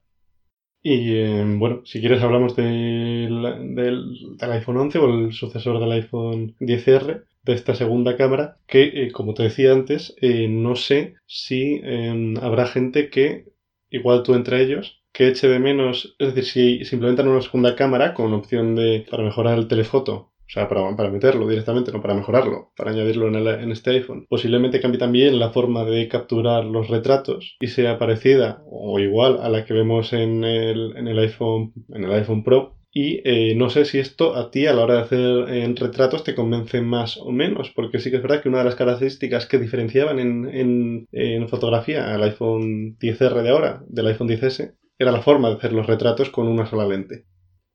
[0.83, 6.55] Y eh, bueno, si quieres hablamos del, del, iPhone 11 o el sucesor del iPhone
[6.61, 12.37] 10R, esta segunda cámara, que eh, como te decía antes, eh, no sé si em,
[12.39, 13.47] habrá gente que,
[13.91, 18.15] igual tú entre ellos, que eche de menos, es decir, si, implementan una segunda cámara
[18.15, 22.15] con opción de para mejorar el telefoto o sea, para, para, meterlo directamente, no para
[22.15, 24.27] mejorarlo, para añadirlo en, en, este iPhone.
[24.29, 29.49] Posiblemente cambie también la forma de capturar los retratos y sea parecida o igual a
[29.49, 32.80] la que vemos en el, en el iPhone, en el iPhone Pro.
[32.93, 36.25] Y eh, no sé si esto a ti a la hora de hacer en retratos
[36.25, 39.47] te convence más o menos, porque sí que es verdad que una de las características
[39.47, 45.23] que diferenciaban en, en, fotografía al iPhone 10R de ahora, del iPhone 10S, era la
[45.23, 47.27] forma de hacer los retratos con una sola lente.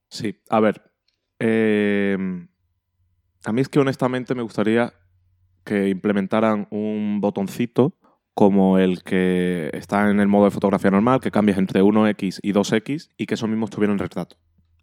[0.09, 0.81] Sí, a ver.
[1.39, 2.17] Eh
[3.45, 4.93] a mí es que honestamente me gustaría
[5.63, 7.95] que implementaran un botoncito
[8.33, 12.51] como el que está en el modo de fotografía normal, que cambias entre 1X y
[12.51, 14.35] 2X y que eso mismo estuviera en retrato.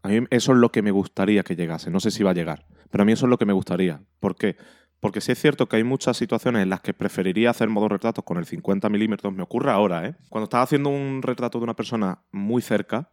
[0.02, 1.90] A mí eso es lo que me gustaría que llegase.
[1.90, 4.02] No sé si va a llegar, pero a mí eso es lo que me gustaría.
[4.20, 4.56] ¿Por qué?
[5.00, 8.22] Porque sí es cierto que hay muchas situaciones en las que preferiría hacer modo retrato
[8.22, 9.32] con el 50 milímetros.
[9.32, 10.14] Me ocurre ahora, ¿eh?
[10.28, 13.10] Cuando estás haciendo un retrato de una persona muy cerca,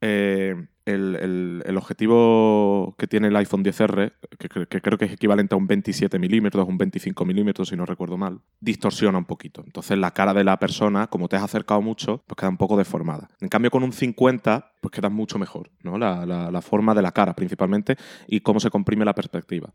[0.00, 4.48] eh, el, objetivo que tiene el iPhone 10R, que,
[4.80, 8.40] creo que es equivalente a un 27 milímetros, un 25 milímetros, si no recuerdo mal,
[8.60, 9.62] distorsiona un poquito.
[9.64, 12.76] Entonces la cara de la persona, como te has acercado mucho, pues queda un poco
[12.76, 13.30] deformada.
[13.40, 15.98] En cambio, con un 50, pues queda mucho mejor, ¿no?
[15.98, 17.96] La, forma de la cara, principalmente,
[18.28, 19.74] y cómo se comprime la perspectiva.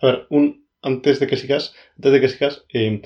[0.00, 3.02] A ver, un, antes de que sigas, antes de que sigas, eh,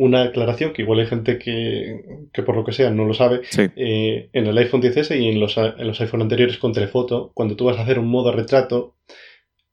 [0.00, 2.00] una aclaración que igual hay gente que,
[2.46, 3.42] por lo que sea no lo sabe.
[3.76, 7.54] Eh, en el iPhone 10S y en los, en los iPhone anteriores con telefoto, cuando
[7.54, 8.94] tú vas a hacer un modo retrato,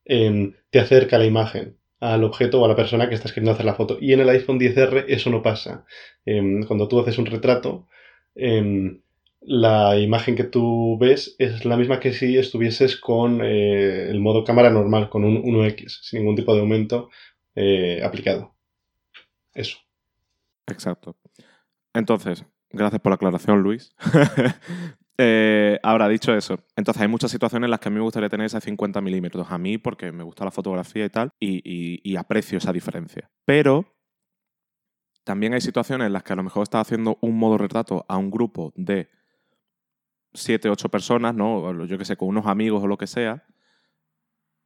[0.04, 3.66] em, te acerca la imagen al objeto o a la persona que estás queriendo hacer
[3.66, 3.98] la foto.
[4.02, 5.86] Y en el iPhone 10R eso no pasa.
[6.26, 7.88] Em, cuando tú haces un retrato,
[8.36, 9.00] em,
[9.40, 14.44] la imagen que tú ves es la misma que si estuvieses con eh, el modo
[14.44, 17.10] cámara normal, con un 1X, sin ningún tipo de aumento
[17.56, 18.56] eh, aplicado.
[19.54, 19.87] Eso.
[20.68, 21.16] Exacto.
[21.94, 23.96] Entonces, gracias por la aclaración, Luis.
[25.18, 28.30] eh, ahora, dicho eso, entonces hay muchas situaciones en las que a mí me gustaría
[28.30, 29.48] tener ese 50 milímetros.
[29.50, 33.30] A mí, porque me gusta la fotografía y tal, y, aprecio esa diferencia.
[33.46, 33.96] Pero
[35.24, 38.18] también hay situaciones en las que a lo mejor estás haciendo un modo retrato a
[38.18, 39.10] un grupo de
[40.34, 41.86] 7, 8 personas, ¿no?
[41.86, 43.46] Yo que sé, con unos amigos o lo que sea.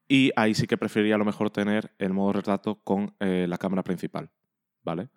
[0.07, 3.57] Y ahí sí que preferiría a lo mejor tener el modo retrato con eh, la
[3.57, 4.29] cámara principal,
[4.83, 5.09] ¿vale?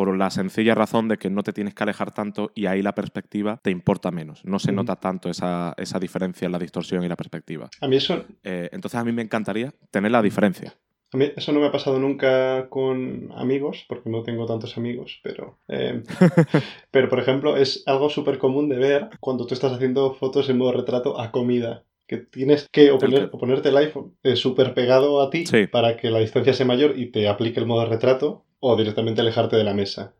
[0.00, 2.94] Por la sencilla razón de que no te tienes que alejar tanto y ahí la
[2.94, 4.42] perspectiva te importa menos.
[4.46, 7.68] No se nota tanto esa, diferencia en la distorsión y la perspectiva.
[7.82, 8.24] A mí eso...
[8.42, 10.74] Eh, entonces a mí me encantaría tener la diferencia.
[11.12, 15.20] A mí eso no me ha pasado nunca con amigos, porque no tengo tantos amigos,
[15.22, 15.58] pero...
[15.68, 16.02] Eh,
[16.90, 20.56] pero, por ejemplo, es algo súper común de ver cuando tú estás haciendo fotos en
[20.56, 22.90] modo retrato a comida que tienes que
[23.30, 27.10] ponerte el iPhone eh, súper pegado a ti para que la distancia sea mayor y
[27.12, 30.14] te aplique el modo retrato o directamente alejarte de la mesa.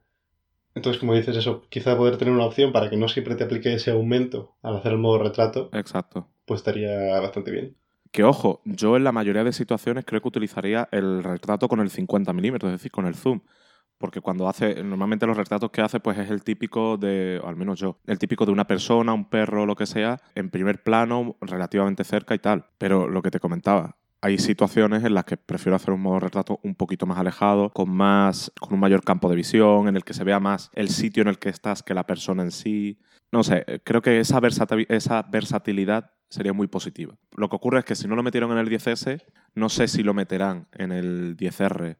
[0.75, 3.73] Entonces, como dices eso, quizá poder tener una opción para que no siempre te aplique
[3.75, 5.69] ese aumento al hacer el modo retrato.
[5.73, 6.29] Exacto.
[6.45, 7.77] Pues estaría bastante bien.
[8.13, 11.91] Que ojo, yo en la mayoría de situaciones creo que utilizaría el retrato con el
[11.91, 13.41] 50 milímetros, es decir, con el zoom.
[13.99, 17.57] Porque cuando hace, normalmente los retratos que hace, pues es el típico de, o al
[17.57, 21.37] menos yo, el típico de una persona, un perro, lo que sea, en primer plano,
[21.41, 22.65] relativamente cerca y tal.
[22.79, 26.61] Pero lo que te comentaba, hay situaciones en las que prefiero hacer un modo retrato
[26.63, 30.15] un poquito más alejado, con más, con un mayor campo de visión, en el que
[30.15, 32.99] se vea más el sitio en el que estás que la persona en sí.
[33.33, 34.41] No sé, creo que esa,
[34.89, 37.15] esa versatilidad sería muy positiva.
[37.37, 39.23] Lo que ocurre es que si no lo metieron en el 10S,
[39.55, 41.97] no sé si lo meterán en el 10R,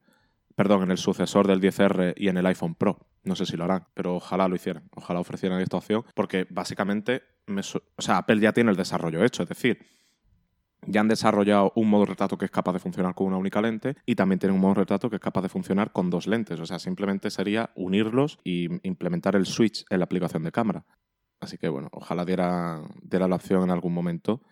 [0.55, 2.99] perdón, en el sucesor del 10R y en el iPhone Pro.
[3.25, 7.23] No sé si lo harán, pero ojalá lo hicieran, ojalá ofrecieran esta opción, porque básicamente,
[7.47, 9.79] o sea, Apple ya tiene el desarrollo hecho, es decir,
[10.91, 13.97] ya han desarrollado un modo retrato que es capaz de funcionar con una única lente
[14.07, 16.59] y también tienen un modo retrato que es capaz de funcionar con dos lentes.
[16.61, 20.85] O sea, simplemente sería unirlos y implementar el switch en la aplicación de cámara.
[21.41, 24.43] Así que bueno, ojalá diera, diera la opción en algún momento.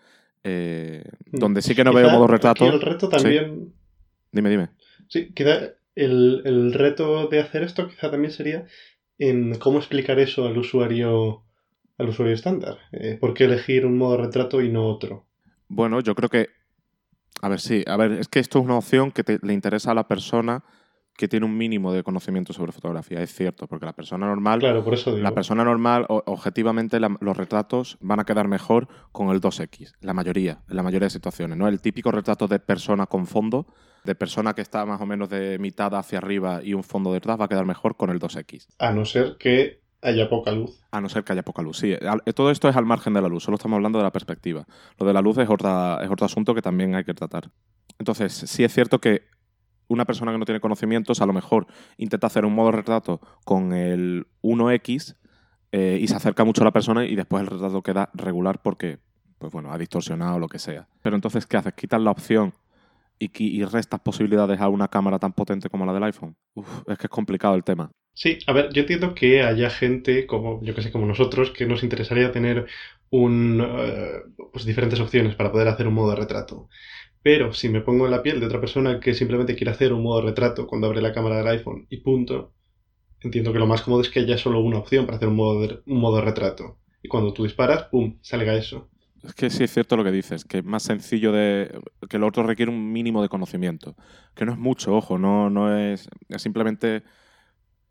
[0.43, 1.37] Eh, hmm.
[1.37, 2.65] donde sí que no veo modo retrato.
[2.65, 3.73] el reto también.
[4.31, 4.69] Dime, dime.
[5.07, 8.65] Sí, quizá el, reto de hacer esto quizá también sería
[9.17, 11.43] en cómo explicar eso al usuario
[11.97, 12.77] al usuario estándar.
[12.93, 15.28] Eh, ¿Por qué elegir un modo retrato y no otro?
[15.69, 16.49] Bueno, yo creo que.
[17.41, 17.83] A ver, sí.
[17.87, 20.63] A ver, es que esto es una opción que le interesa a la persona
[21.15, 24.85] que tiene un mínimo de conocimiento sobre fotografía, es cierto, porque la persona normal, Claro,
[24.85, 25.21] por eso digo.
[25.21, 30.13] la persona normal, objetivamente, la- los retratos van a quedar mejor con el 2X, la
[30.13, 31.67] mayoría, en la mayoría de situaciones, ¿no?
[31.67, 33.67] El típico retrato de persona con fondo,
[34.05, 37.37] de persona que está más o menos de mitad hacia arriba y un fondo detrás,
[37.37, 38.67] va a quedar mejor con el 2X.
[38.79, 40.79] A no ser que haya poca luz.
[40.91, 41.77] A no ser que haya poca luz.
[41.77, 44.11] Sí, al- todo esto es al margen de la luz, solo estamos hablando de la
[44.11, 44.65] perspectiva.
[44.97, 47.51] Lo de la luz es, otra, es otro asunto que también hay que tratar.
[47.97, 49.23] Entonces, sí es cierto que
[49.87, 53.73] una persona que no tiene conocimientos a lo mejor intenta hacer un modo retrato con
[53.73, 55.15] el 1X
[55.71, 58.99] eh, y se acerca mucho a la persona y después el retrato queda regular porque,
[59.39, 60.87] pues bueno, ha distorsionado o lo que sea.
[61.01, 61.73] Pero entonces, ¿qué haces?
[61.73, 62.53] Quitas la opción
[63.19, 66.35] y, y restas posibilidades a una cámara tan potente como la del iPhone.
[66.55, 67.91] Uf, es que es complicado el tema.
[68.13, 71.65] Sí, a ver, yo entiendo que haya gente como, yo que sé, como nosotros, que
[71.65, 72.67] nos interesaría tener
[73.11, 76.67] un, eh, pues diferentes opciones para poder hacer un modo de retrato.
[77.21, 80.03] Pero si me pongo en la piel de otra persona que simplemente quiere hacer un
[80.03, 82.53] modo de retrato cuando abre la cámara del iPhone y punto,
[83.21, 85.61] entiendo que lo más cómodo es que haya solo una opción para hacer un modo
[85.61, 86.79] de, un modo de retrato.
[87.03, 88.89] Y cuando tú disparas, ¡pum!, salga eso.
[89.23, 91.81] Es que sí es cierto lo que dices, que es más sencillo de.
[92.09, 93.95] que lo otro requiere un mínimo de conocimiento.
[94.33, 96.09] Que no es mucho, ojo, no, no es.
[96.29, 97.03] Es simplemente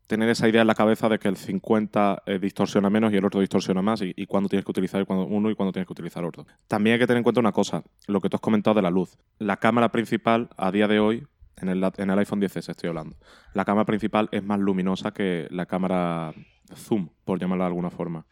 [0.06, 3.24] tener esa idea en la cabeza de que el 50 eh, distorsiona menos y el
[3.26, 6.24] otro distorsiona más, y, y cuándo tienes que utilizar uno y cuándo tienes que utilizar
[6.24, 6.46] otro.
[6.66, 8.90] También hay que tener en cuenta una cosa, lo que tú has comentado de la
[8.90, 9.18] luz.
[9.38, 13.16] La cámara principal, a día de hoy, en el, en el iPhone 10S estoy hablando,
[13.52, 16.32] la cámara principal es más luminosa que la cámara
[16.74, 18.24] zoom, por llamarla de alguna forma.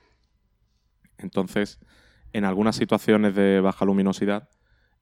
[1.18, 1.78] Entonces,
[2.32, 4.48] en algunas situaciones de baja luminosidad,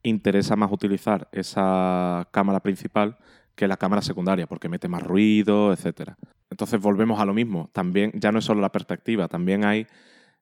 [0.03, 3.17] interesa más utilizar esa cámara principal
[3.55, 6.17] que la cámara secundaria, porque mete más ruido, etcétera.
[6.51, 7.71] Entonces volvemos a lo mismo.
[7.73, 9.87] También, ya no es solo la perspectiva, también hay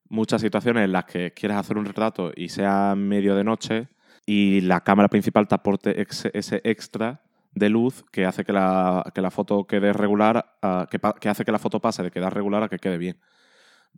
[0.09, 3.88] muchas situaciones en las que quieres hacer un retrato y sea medio de noche
[4.27, 7.23] y la cámara principal te aporte ese extra
[7.55, 11.53] de luz que hace que la, foto quede regular, a- que, pa- que hace que
[11.53, 13.18] la foto pase de quedar regular a que quede bien.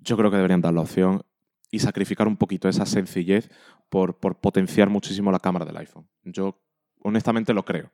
[0.02, 1.22] Yo creo que deberían dar la opción
[1.70, 3.50] y sacrificar un poquito esa sencillez
[3.88, 6.08] por, por potenciar muchísimo la cámara del iPhone.
[6.22, 6.60] Yo
[7.02, 7.90] honestamente lo creo.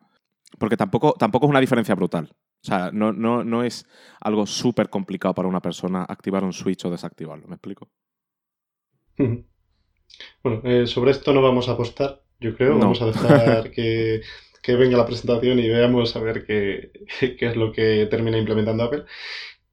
[0.59, 2.31] Porque tampoco, tampoco es una diferencia brutal.
[2.63, 3.87] O sea, no, no, no es
[4.21, 7.47] algo súper complicado para una persona activar un switch o desactivarlo.
[7.49, 7.89] ¿Me explico?
[10.43, 12.75] Bueno, eh, sobre esto no vamos a apostar, yo creo.
[12.75, 12.81] No.
[12.81, 14.23] Vamos a dejar que,
[14.63, 18.85] que venga la presentación y veamos a ver qué, qué es lo que termina implementando
[18.85, 19.05] Apple.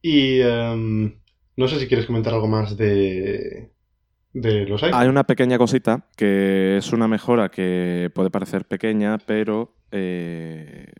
[0.01, 1.19] Y em,
[1.55, 3.71] no sé si quieres comentar algo más de,
[4.93, 10.91] Hay una pequeña cosita que es una mejora que puede parecer pequeña, pero eh,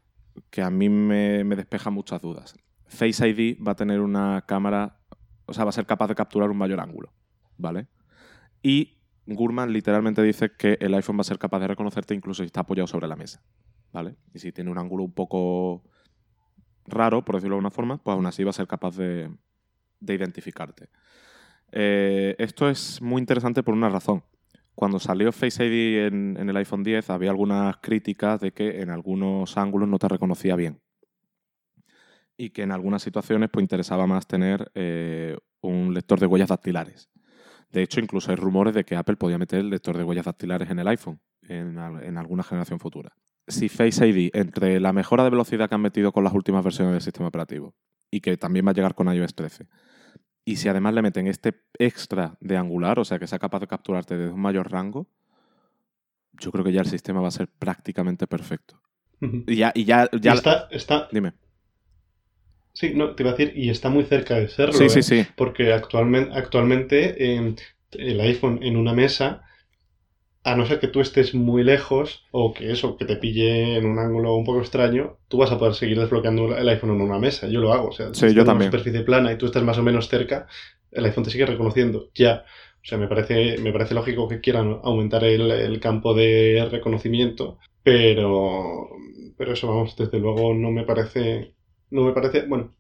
[0.50, 2.56] que a mí me, despeja muchas dudas.
[2.88, 5.00] Face ID va a tener una cámara,
[5.46, 7.14] o sea, va a ser capaz de capturar un mayor ángulo,
[7.58, 7.88] ¿vale?
[8.64, 12.48] Y Gurman literalmente dice que el iPhone va a ser capaz de reconocerte incluso si
[12.48, 13.44] está apoyado sobre la mesa,
[13.92, 14.16] ¿vale?
[14.34, 15.84] Y si tiene un ángulo un poco
[16.86, 19.30] raro, por decirlo de alguna forma, pues aún así va a ser capaz de
[20.00, 20.90] identificarte.
[21.72, 24.24] Eh, esto es muy interesante por una razón.
[24.76, 29.58] Cuando salió Face ID en, el iPhone 10 había algunas críticas de que en algunos
[29.58, 30.82] ángulos no te reconocía bien.
[32.38, 37.10] Y que en algunas situaciones pues, interesaba más tener eh, un lector de huellas dactilares.
[37.72, 40.70] De hecho, incluso hay rumores de que Apple podía meter el lector de huellas dactilares
[40.70, 43.18] en el iPhone en, en alguna generación futura.
[43.48, 46.94] Si Face ID, entre la mejora de velocidad que han metido con las últimas versiones
[46.94, 47.74] del sistema operativo
[48.12, 49.68] y que también va a llegar con iOS 13,
[50.48, 53.68] y si además le meten este extra de angular, o sea que sea capaz de
[53.68, 55.06] capturarte desde un mayor rango,
[56.40, 58.82] yo creo que ya el sistema va a ser prácticamente perfecto.
[59.20, 61.34] Y ya, y ya, ya está, está, dime.
[62.72, 64.90] sí, no, te iba a decir, y está muy cerca de serlo, Sí, ¿eh?
[64.90, 65.26] sí, sí.
[65.36, 67.56] Porque actualmente, actualmente eh,
[67.92, 69.44] el iPhone en una mesa,
[70.48, 73.86] a no ser que tú estés muy lejos o que eso, que te pille en
[73.86, 77.20] un ángulo un poco extraño, tú vas a poder seguir desbloqueando el iPhone en una
[77.20, 77.50] mesa.
[77.50, 77.90] Yo lo hago.
[77.90, 79.84] O sea, Sí, si estás yo en una superficie plana y tú estás más o
[79.84, 80.48] menos cerca,
[80.92, 82.12] el iPhone te sigue reconociendo.
[82.16, 82.46] Ya.
[82.82, 87.58] O sea, me parece, me parece lógico que quieran aumentar el, el campo de reconocimiento,
[87.84, 88.88] pero,
[89.38, 91.56] pero eso, vamos, desde luego no me parece,
[91.90, 92.74] no me parece, bueno,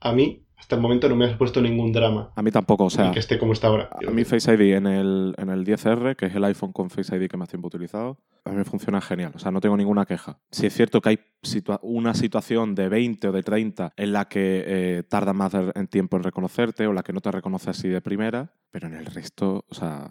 [0.00, 2.90] a mí hasta el momento no me ha supuesto ningún drama A mí tampoco, o
[2.90, 3.90] sea, que esté como está ahora.
[3.92, 7.14] a mí Face ID en el, en el 10R, que es el iPhone con Face
[7.16, 9.76] ID que más tiempo he utilizado, a mí me funciona genial, o sea, no tengo
[9.76, 10.38] ninguna queja.
[10.50, 14.26] Si es cierto que hay situa- una situación de 20 o de 30 en la
[14.28, 17.88] que eh, tarda más en tiempo en reconocerte o la que no te reconoce así
[17.88, 20.10] de primera, pero en el resto, o sea,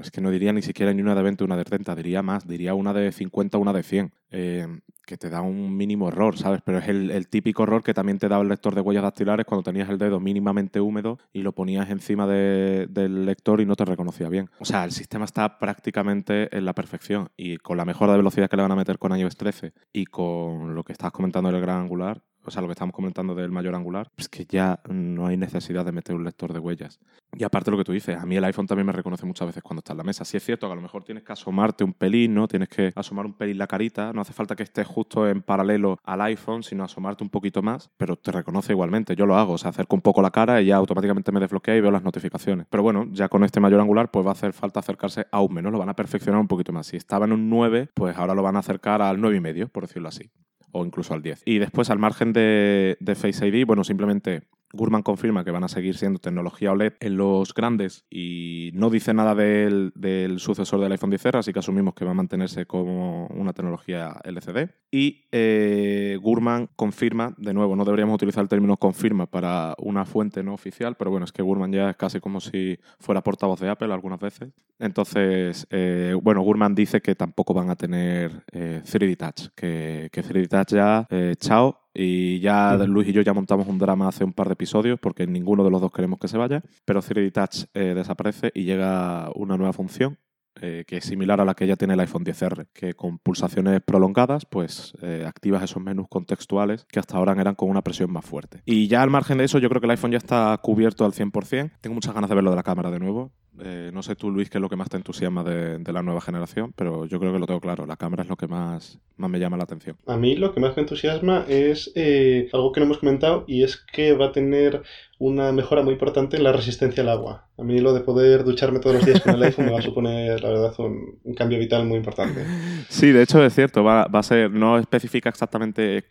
[0.00, 2.22] es que no diría ni siquiera ni una de 20 o una de 30, diría
[2.22, 4.66] más, diría una de 50 o una de 100, eh,
[5.06, 6.60] que te da un mínimo error, ¿sabes?
[6.64, 9.44] Pero es el, el típico error que también te daba el lector de huellas dactilares
[9.44, 13.74] cuando tenías el dedo mínimamente húmedo y lo ponías encima de- del lector y no
[13.76, 14.48] te reconocía bien.
[14.60, 18.48] O sea, el sistema está prácticamente en la perfección y con la mejora de velocidad
[18.48, 21.60] que le van a meter con iOS 13 y con lo que estás comentando del
[21.60, 25.26] gran angular, o sea, lo que estamos comentando del mayor angular, es que ya no
[25.26, 27.00] hay necesidad de meter un lector de huellas.
[27.34, 29.62] Y aparte lo que tú dices, a mí el iPhone también me reconoce muchas veces
[29.62, 30.24] cuando está en la mesa.
[30.24, 32.46] Sí es cierto que a lo mejor tienes que asomarte un pelín, ¿no?
[32.46, 35.98] Tienes que asomar un pelín la carita, no hace falta que estés justo en paralelo
[36.04, 39.16] al iPhone, sino asomarte un poquito más, pero te reconoce igualmente.
[39.16, 41.76] Yo lo hago, o sea, acerco un poco la cara y ya automáticamente me desbloquea
[41.76, 42.66] y veo las notificaciones.
[42.68, 45.72] Pero bueno, ya con este mayor angular pues va a hacer falta acercarse aún menos,
[45.72, 46.86] lo van a perfeccionar un poquito más.
[46.86, 50.08] Si estaba en un 9, pues ahora lo van a acercar al 9,5, por decirlo
[50.08, 50.30] así
[50.72, 51.42] o incluso al 10.
[51.44, 54.42] Y después, al margen de, de, Face ID, bueno, simplemente
[54.72, 59.12] Gurman confirma que van a seguir siendo tecnología OLED en los grandes y no dice
[59.14, 59.92] nada del,
[60.38, 64.70] sucesor del iPhone 10R, así que asumimos que va a mantenerse como una tecnología LCD.
[64.90, 70.42] Y eh, Gurman confirma, de nuevo, no deberíamos utilizar el término confirma para una fuente
[70.42, 73.68] no oficial, pero bueno, es que Gurman ya es casi como si fuera portavoz de
[73.68, 74.50] Apple algunas veces.
[74.78, 80.22] Entonces, eh, bueno, Gurman dice que tampoco van a tener 3D eh, Touch, que, que
[80.24, 81.06] 3D Touch ya,
[81.36, 84.98] chao, y ya Luis y yo ya montamos un drama hace un par de episodios
[85.00, 86.62] porque ninguno de los dos queremos que se vaya.
[86.84, 90.18] Pero 3D Touch eh, desaparece y llega una nueva función
[90.60, 93.80] eh, que es similar a la que ya tiene el iPhone 10R, que con pulsaciones
[93.80, 98.24] prolongadas pues eh, activas esos menús contextuales que hasta ahora eran con una presión más
[98.24, 98.60] fuerte.
[98.66, 101.12] Y ya al margen de eso yo creo que el iPhone ya está cubierto al
[101.12, 101.72] 100%.
[101.80, 103.32] Tengo muchas ganas de verlo de la cámara de nuevo.
[103.60, 106.20] Eh, no sé tú, Luis, qué es lo que más te entusiasma de, la nueva
[106.20, 107.86] generación, pero yo creo que lo tengo claro.
[107.86, 109.96] La cámara es lo que más, más me llama la atención.
[110.06, 113.62] A mí lo que más me entusiasma es eh, algo que no hemos comentado y
[113.62, 114.82] es que va a tener
[115.18, 117.48] una mejora muy importante en la resistencia al agua.
[117.58, 119.82] A mí lo de poder ducharme todos los días con el iPhone me va a
[119.82, 122.44] suponer, la verdad, un, un cambio vital muy importante.
[122.88, 126.04] Sí, de hecho es cierto, va, va a ser, no especifica exactamente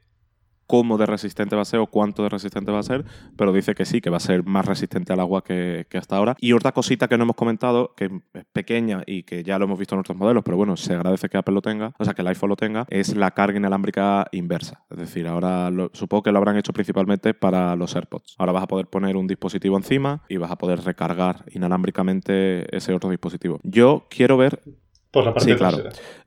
[0.72, 3.04] cómo de resistente va a ser o cuánto de resistente va a ser,
[3.36, 6.38] pero dice que sí, que va a ser más resistente al agua que, hasta ahora.
[6.40, 9.78] Y otra cosita que no hemos comentado, que es pequeña y que ya lo hemos
[9.78, 12.22] visto en otros modelos, pero bueno, se agradece que Apple lo tenga, o sea, que
[12.22, 14.86] el iPhone lo tenga, es la carga inalámbrica inversa.
[14.90, 18.36] Es decir, ahora supongo que lo habrán hecho principalmente para los AirPods.
[18.38, 22.94] Ahora vas a poder poner un dispositivo encima y vas a poder recargar inalámbricamente ese
[22.94, 23.60] otro dispositivo.
[23.64, 24.62] Yo quiero ver...
[25.12, 25.80] Por la parte sí, claro.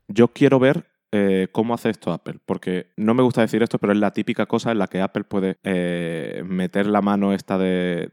[0.07, 2.39] Yo quiero ver eh, cómo hace esto Apple.
[2.45, 5.23] Porque no me gusta decir esto, pero es la típica cosa en la que Apple
[5.23, 8.09] puede eh, meter la mano esta de,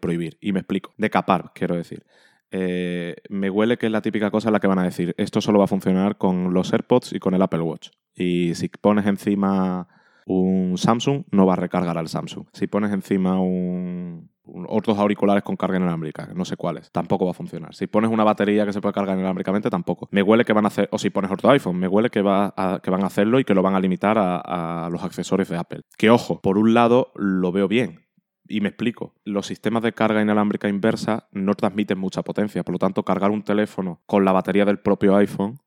[0.00, 0.38] prohibir.
[0.40, 0.92] Y me explico.
[0.96, 2.04] De capar, quiero decir.
[2.52, 5.40] Eh, me huele que es la típica cosa en la que van a decir, esto
[5.40, 7.90] solo va a funcionar con los AirPods y con el Apple Watch.
[8.14, 9.86] Y si pones encima
[10.26, 12.46] un Samsung, no va a recargar al Samsung.
[12.52, 17.34] Si pones encima un, otros auriculares con carga inalámbrica, no sé cuáles, tampoco va a
[17.34, 17.74] funcionar.
[17.74, 20.08] Si pones una batería que se puede cargar inalámbricamente, tampoco.
[20.10, 22.54] Me huele que van a hacer, o si pones otro iPhone, me huele que, va
[22.82, 25.82] que van a hacerlo y que lo van a limitar a, los accesorios de Apple.
[25.96, 28.06] Que ojo, por un lado lo veo bien,
[28.48, 32.78] y me explico, los sistemas de carga inalámbrica inversa no transmiten mucha potencia, por lo
[32.78, 35.60] tanto cargar un teléfono con la batería del propio iPhone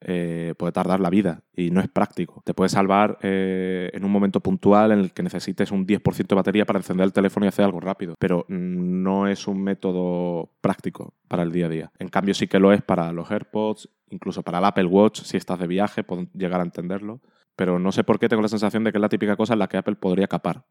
[0.00, 2.42] eh, puede tardar la vida y no es práctico.
[2.44, 6.34] Te puede salvar eh, en un momento puntual en el que necesites un 10% de
[6.34, 11.14] batería para encender el teléfono y hacer algo rápido, pero no es un método práctico
[11.26, 11.92] para el día a día.
[11.98, 15.36] En cambio sí que lo es para los AirPods, incluso para el Apple Watch, si
[15.36, 17.20] estás de viaje, puedo llegar a entenderlo.
[17.56, 19.58] Pero no sé por qué tengo la sensación de que es la típica cosa en
[19.58, 20.62] la que Apple podría capar.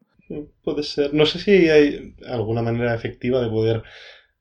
[0.62, 1.12] Puede ser.
[1.12, 3.82] No sé si hay alguna manera efectiva de poder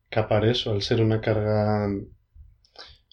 [0.10, 1.90] capar eso al ser una carga.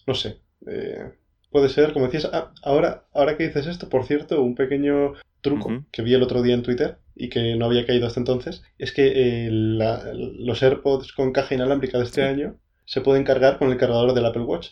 [0.07, 0.39] No sé.
[0.67, 1.11] Eh,
[1.55, 5.85] puede ser, como decías, ah, ahora, ahora que dices esto, por cierto, un pequeño truco
[5.89, 8.91] que vi el otro día en Twitter y que no había caído hasta entonces, es
[8.91, 13.77] que eh, los AirPods con caja inalámbrica de este año se pueden cargar con el
[13.77, 14.71] cargador del Apple Watch,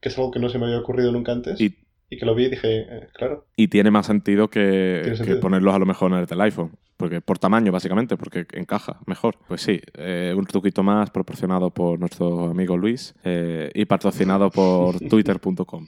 [0.00, 1.60] que es algo que no se me había ocurrido nunca antes.
[1.60, 1.76] Y,
[2.18, 3.46] que lo vi y dije, eh, claro.
[3.56, 7.22] Y tiene más sentido que, que ponerlos a lo mejor en el del iPhone porque
[7.22, 9.36] por tamaño básicamente, porque encaja mejor.
[9.48, 14.98] Pues sí, eh, un truquito más proporcionado por nuestro amigo Luis eh, y patrocinado por
[15.08, 15.86] twitter.com.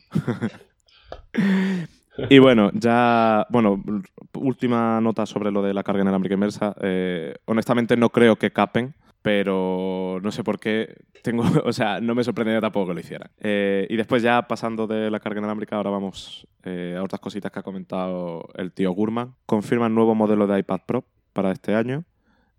[2.31, 3.85] y bueno, ya, bueno,
[4.33, 6.75] última nota sobre lo de la carga inalámbrica inversa.
[6.81, 12.15] Eh, honestamente no creo que capen pero no sé por qué tengo, o sea, no
[12.15, 13.31] me sorprendería tampoco que lo hicieran.
[13.39, 17.51] Eh, y después ya pasando de la carga inalámbrica, ahora vamos eh, a otras cositas
[17.51, 19.35] que ha comentado el tío Gurman.
[19.47, 22.05] Confirma el nuevo modelo de iPad Pro para este año.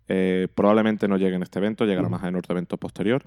[0.08, 3.24] Eh, probablemente no llegue en este evento, llegará más en otro evento posterior.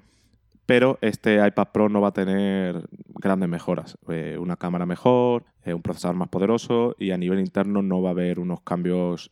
[0.68, 3.98] Pero este iPad Pro no va a tener grandes mejoras.
[4.38, 8.40] una cámara mejor, un procesador más poderoso y a nivel interno no va a haber
[8.40, 9.32] unos cambios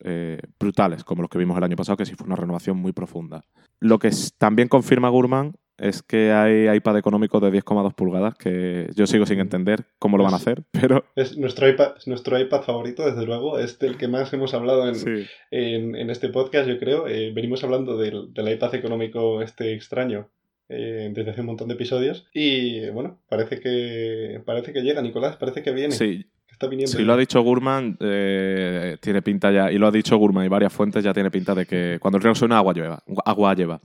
[0.59, 3.43] brutales como los que vimos el año pasado, que sí fue una renovación muy profunda.
[3.79, 4.09] Lo que
[4.39, 9.39] también confirma Gurman es que hay iPad económico de 10,2 pulgadas, que yo sigo sin
[9.39, 11.05] entender cómo lo van a hacer, pero...
[11.15, 15.36] Es nuestro iPad, nuestro iPad favorito, desde luego, es del que más hemos hablado en,
[15.51, 17.07] en, este podcast, yo creo.
[17.07, 20.29] Eh, venimos hablando del, iPad económico este extraño
[20.70, 25.38] eh, desde hace un montón de episodios y, bueno, parece que, parece que llega, Nicolás,
[25.38, 25.93] parece que viene.
[25.93, 26.97] Sí, está viniendo.
[26.97, 30.49] Si lo ha dicho Gurman, eh, tiene pinta ya, y lo ha dicho Gurman y
[30.49, 33.03] varias fuentes, ya tiene pinta de que cuando el río suena, agua llueva.
[33.26, 33.82] Agua lleva.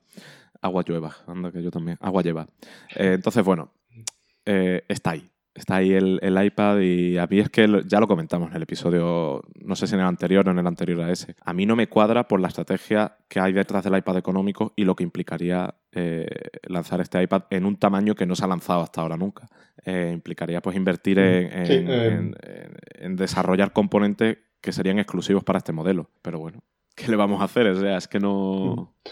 [0.63, 1.97] Agua llueva, anda que yo también.
[2.01, 2.47] Agua lleva.
[2.95, 3.73] Eh, entonces, bueno,
[4.45, 5.31] eh, está ahí.
[5.61, 8.63] Está ahí el, el, iPad y a mí es que ya lo comentamos en el
[8.63, 11.37] episodio, no sé si en el anterior o en el anterior a ese.
[11.45, 14.85] A mí no me cuadra por la estrategia que hay detrás del iPad económico y
[14.85, 16.27] lo que implicaría eh,
[16.63, 19.49] lanzar este iPad en un tamaño que no se ha lanzado hasta ahora nunca.
[19.85, 22.07] Eh, implicaría pues invertir mm, en, sí, en, eh...
[22.07, 22.35] en,
[22.95, 26.09] en, desarrollar componentes que serían exclusivos para este modelo.
[26.23, 27.67] Pero bueno, ¿qué le vamos a hacer?
[27.67, 28.95] O sea, es que no...
[29.05, 29.11] Mm.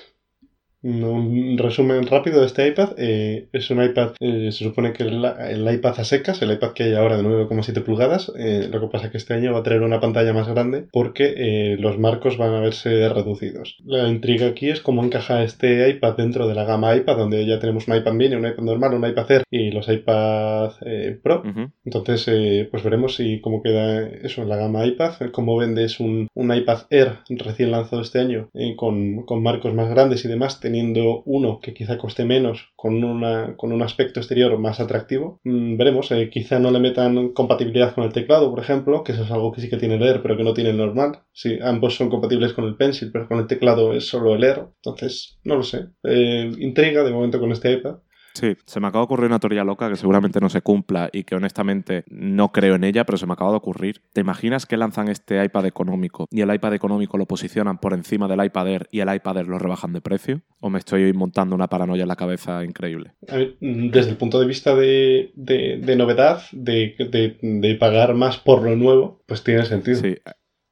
[0.81, 2.91] Un resumen rápido de este iPad.
[2.99, 6.73] Eh, es un iPad, eh, se supone que el, el, iPad a secas, el iPad
[6.73, 8.33] que hay ahora de 9,7 pulgadas.
[8.39, 10.87] Eh, lo que pasa es que este año va a tener una pantalla más grande
[10.93, 13.77] porque eh, los marcos van a verse reducidos.
[13.85, 17.59] La intriga aquí es cómo encaja este iPad dentro de la gama iPad, donde ya
[17.59, 21.43] tenemos un iPad mini, un iPad normal, un iPad Air y los iPad eh, Pro.
[21.45, 21.73] Uh -huh.
[21.85, 25.15] Entonces, pues veremos si cómo queda eso en la gama iPad.
[25.33, 30.25] Cómo vendes un, un iPad Air recién lanzado este año con, con marcos más grandes
[30.25, 34.81] y demás teniendo uno que quizá coste menos con, una, con un aspecto exterior más
[34.81, 35.41] atractivo.
[35.45, 39.25] Mm, veremos, eh, quizá no le metan compatibilidad con el teclado, por ejemplo, que eso
[39.25, 41.21] es algo que sí que tiene el pero que no tiene normal.
[41.33, 44.67] Sí, ambos son compatibles con el Pencil, pero con el teclado es solo el Air.
[44.77, 45.87] Entonces, no lo sé.
[46.05, 47.97] Eh, intriga de momento con este iPad.
[48.39, 51.25] Sí, se me acaba de ocurrir una teoría loca que seguramente no se cumpla y
[51.25, 54.01] que honestamente no creo en ella, pero se me acaba de ocurrir.
[54.13, 58.29] ¿Te imaginas que lanzan este iPad económico y el iPad económico lo posicionan por encima
[58.29, 60.43] del iPad Air y el iPad Air lo rebajan de precio?
[60.61, 63.11] ¿O me estoy montando una paranoia en la cabeza increíble?
[63.23, 66.95] Ver, desde el punto de vista de, de, de novedad, de,
[67.41, 70.01] de, pagar más por lo nuevo, pues tiene sentido.
[70.01, 70.15] Sí,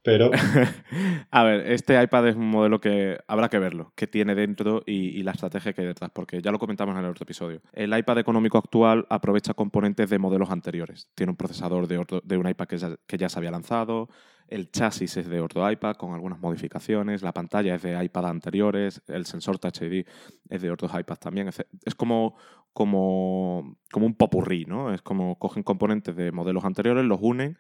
[0.06, 0.30] pero...
[1.32, 5.20] a ver, este iPad es un modelo que habrá que verlo, que tiene dentro y,
[5.24, 7.60] la estrategia que hay detrás, porque ya lo comentamos en el otro episodio.
[7.72, 11.10] El iPad económico actual aprovecha componentes de modelos anteriores.
[11.16, 14.08] Tiene un procesador de, otro, de un iPad que ya, que ya se había lanzado,
[14.46, 19.02] el chasis es de otro iPad con algunas modificaciones, la pantalla es de iPad anteriores,
[19.08, 20.06] el sensor Touch ID
[20.48, 21.48] es de otros iPads también.
[21.84, 22.36] Es como,
[22.72, 24.94] como, como un popurrí, ¿no?
[24.94, 27.58] Es como cogen componentes de modelos anteriores, los unen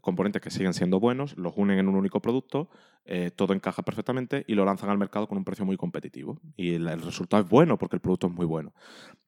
[0.00, 2.68] componentes que siguen siendo buenos, los unen en un único producto,
[3.04, 6.40] eh, todo encaja perfectamente y lo lanzan al mercado con un precio muy competitivo.
[6.56, 8.72] Y el, resultado es bueno porque el producto es muy bueno.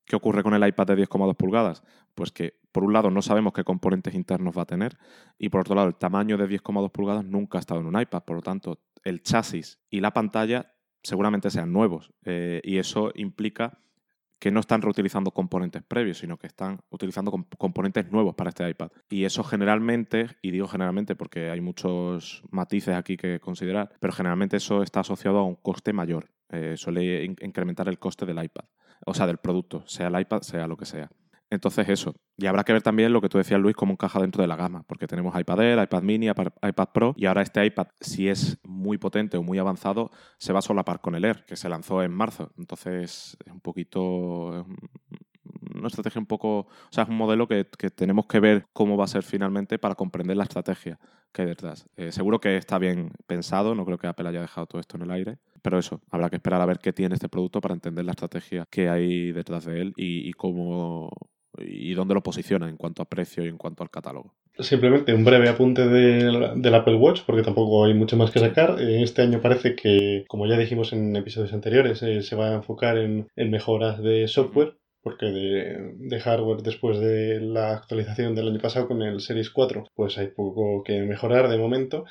[0.04, 1.82] ¿Qué ocurre con el iPad de 10,2 pulgadas?
[2.14, 4.98] Pues que, por un lado, no sabemos qué componentes internos va a tener
[5.38, 8.22] y, por otro lado, el tamaño de 10,2 pulgadas nunca ha estado en un iPad.
[8.24, 13.78] Por lo tanto, el chasis y la pantalla seguramente sean nuevos eh, y eso implica
[14.42, 18.68] que no están reutilizando componentes previos, sino que están utilizando comp componentes nuevos para este
[18.68, 18.90] iPad.
[19.08, 24.56] Y eso generalmente, y digo generalmente porque hay muchos matices aquí que considerar, pero generalmente
[24.56, 26.32] eso está asociado a un coste mayor.
[26.50, 28.64] Eh, suele in incrementar el coste del iPad,
[29.06, 31.08] o sea, del producto, sea el iPad, sea lo que sea.
[31.52, 32.14] Entonces eso.
[32.38, 34.56] Y habrá que ver también lo que tú decías, Luis, cómo encaja dentro de la
[34.56, 38.58] gama, porque tenemos iPad Air, iPad Mini, iPad Pro, y ahora este iPad, si es
[38.64, 42.02] muy potente o muy avanzado, se va a solapar con el Air, que se lanzó
[42.02, 42.52] en marzo.
[42.56, 44.66] Entonces es un poquito...
[45.74, 46.60] Una estrategia un poco...
[46.60, 49.78] O sea, es un modelo que, que tenemos que ver cómo va a ser finalmente
[49.78, 50.98] para comprender la estrategia
[51.32, 51.86] que hay detrás.
[51.96, 55.02] Eh, seguro que está bien pensado, no creo que Apple haya dejado todo esto en
[55.02, 58.04] el aire, pero eso, habrá que esperar a ver qué tiene este producto para entender
[58.04, 61.10] la estrategia que hay detrás de él y, y cómo
[61.58, 64.34] y dónde lo posiciona en cuanto a precio y en cuanto al catálogo.
[64.58, 68.80] Simplemente un breve apunte del, del Apple Watch, porque tampoco hay mucho más que sacar.
[68.80, 72.98] Este año parece que, como ya dijimos en episodios anteriores, eh, se va a enfocar
[72.98, 78.60] en, en mejoras de software porque de, de, hardware después de la actualización del año
[78.60, 82.04] pasado con el Series 4 pues hay poco que mejorar de momento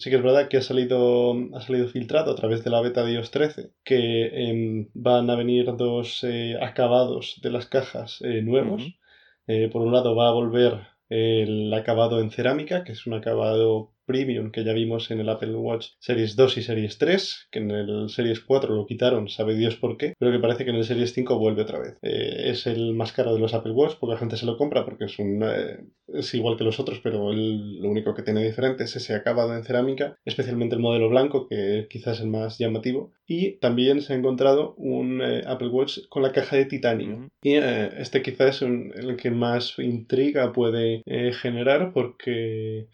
[0.00, 3.04] sí que es verdad que ha salido, ha salido filtrado a través de la beta
[3.04, 8.40] de iOS 13 que eh, van a venir dos eh, acabados de las cajas eh,
[8.42, 8.82] nuevos.
[8.82, 9.70] Uh -huh.
[9.70, 10.72] por un lado va a volver
[11.10, 15.54] el acabado en cerámica, que es un acabado premium que ya vimos en el Apple
[15.54, 19.76] Watch Series 2 y Series 3, que en el Series 4 lo quitaron, sabe Dios
[19.76, 21.96] por qué, pero que parece que en el Series 5 vuelve otra vez.
[22.02, 24.84] Eh, es el más caro de los Apple Watch, porque la gente se lo compra
[24.84, 28.42] porque es un eh, es igual que los otros, pero el, lo único que tiene
[28.42, 32.58] diferente es ese acabado en cerámica, especialmente el modelo blanco, que quizás es el más
[32.58, 33.12] llamativo.
[33.28, 37.28] Y también se ha encontrado un eh, Apple Watch con la caja de titanio.
[37.42, 41.02] Y este quizás es un, el que más intriga puede
[41.40, 42.88] generar porque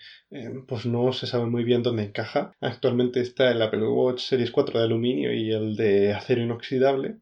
[0.67, 2.53] pues no se sabe muy bien dónde encaja.
[2.61, 7.17] Actualmente está el Apple Watch Series 4 de aluminio y el de acero inoxidable.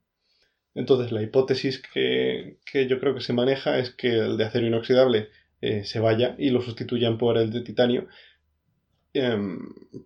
[0.74, 4.66] Entonces la hipótesis que, que yo creo que se maneja es que el de acero
[4.66, 5.28] inoxidable
[5.60, 8.08] eh, se vaya y lo sustituyan por el de titanio
[9.16, 9.38] eh,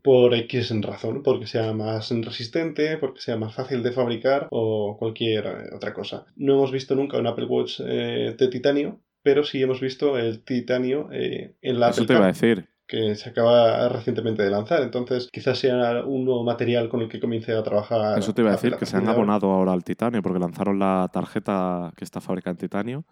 [0.02, 5.46] por X razón, porque sea más resistente, porque sea más fácil de fabricar o cualquier
[5.74, 6.26] otra cosa.
[6.36, 10.44] No hemos visto nunca un Apple Watch eh, de titanio, pero sí hemos visto el
[10.44, 12.68] titanio eh, en la Eso te iba a decir.
[12.88, 14.82] Que se acaba recientemente de lanzar.
[14.82, 18.18] Entonces, quizás sea un nuevo material con el que comience a trabajar.
[18.18, 21.08] Eso te iba a decir, que se han abonado ahora al titanio, porque lanzaron la
[21.12, 23.04] tarjeta que está fabricada en titanio.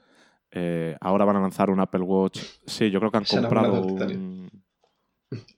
[0.51, 2.41] Eh, ahora van a lanzar un Apple Watch.
[2.65, 4.51] Sí, yo creo que han Se comprado un...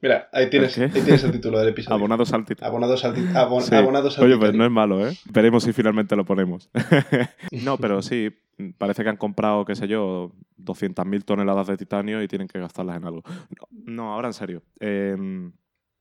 [0.00, 1.94] Mira, ahí tienes, ¿El ahí tienes el título del episodio.
[1.96, 2.68] abonados al titanio.
[2.70, 3.74] Abonados al, abon- Sí.
[3.74, 5.14] abonados al Oye, pues no es malo, ¿eh?
[5.30, 6.70] Veremos si finalmente lo ponemos.
[7.52, 8.30] no, pero sí,
[8.78, 12.96] parece que han comprado, qué sé yo, 200.000 toneladas de titanio y tienen que gastarlas
[12.96, 13.22] en algo.
[13.26, 14.62] No, no, ahora en serio.
[14.80, 15.52] Em,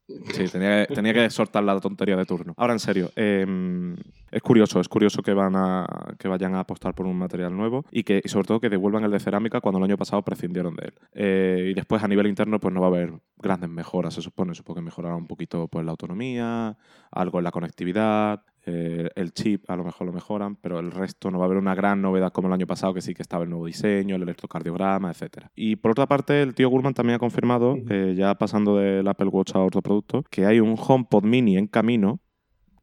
[0.07, 2.53] sí, tenía, tenía que soltar la tontería de turno.
[2.57, 3.11] Ahora en serio.
[3.15, 3.95] em,
[4.31, 5.85] es curioso, es curioso que, van a,
[6.19, 9.03] que vayan a apostar por un material nuevo y que y sobre todo que devuelvan
[9.03, 10.93] el de cerámica cuando el año pasado prescindieron de él.
[11.13, 14.53] Eh, y después a nivel interno pues no va a haber grandes mejoras, se supone.
[14.53, 16.77] Supongo que mejorará un poquito pues la autonomía,
[17.11, 21.31] algo en la conectividad, eh, el chip a lo mejor lo mejoran, pero el resto
[21.31, 23.43] no va a haber una gran novedad como el año pasado, que sí que estaba
[23.43, 25.45] el nuevo diseño, el electrocardiograma, etc.
[25.55, 29.29] Y por otra parte, el tío Gurman también ha confirmado, eh, ya pasando del Apple
[29.29, 32.19] Watch a otro producto, que hay un HomePod mini en camino.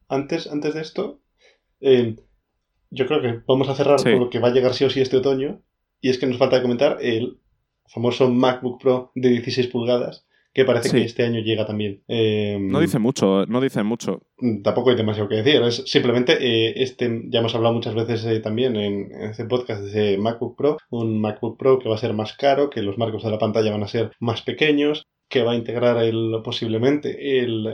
[0.08, 1.20] Antes, antes de esto,
[1.80, 2.16] eh,
[2.90, 4.10] yo creo que vamos a cerrar Sí.
[4.10, 5.60] con lo que va a llegar sí o sí este otoño.
[6.00, 7.38] Y es que nos falta comentar el
[7.86, 10.96] famoso MacBook Pro de 16 pulgadas, que parece Sí.
[10.96, 12.02] que este año llega también.
[12.08, 14.22] Eh, No dice mucho, no dice mucho.
[14.62, 15.60] Tampoco hay demasiado que decir.
[15.62, 19.82] Es simplemente, eh, este, ya hemos hablado muchas veces eh, también en, en este podcast
[19.82, 23.24] de MacBook Pro, un MacBook Pro que va a ser más caro, que los marcos
[23.24, 27.66] de la pantalla van a ser más pequeños, que va a integrar el, posiblemente el,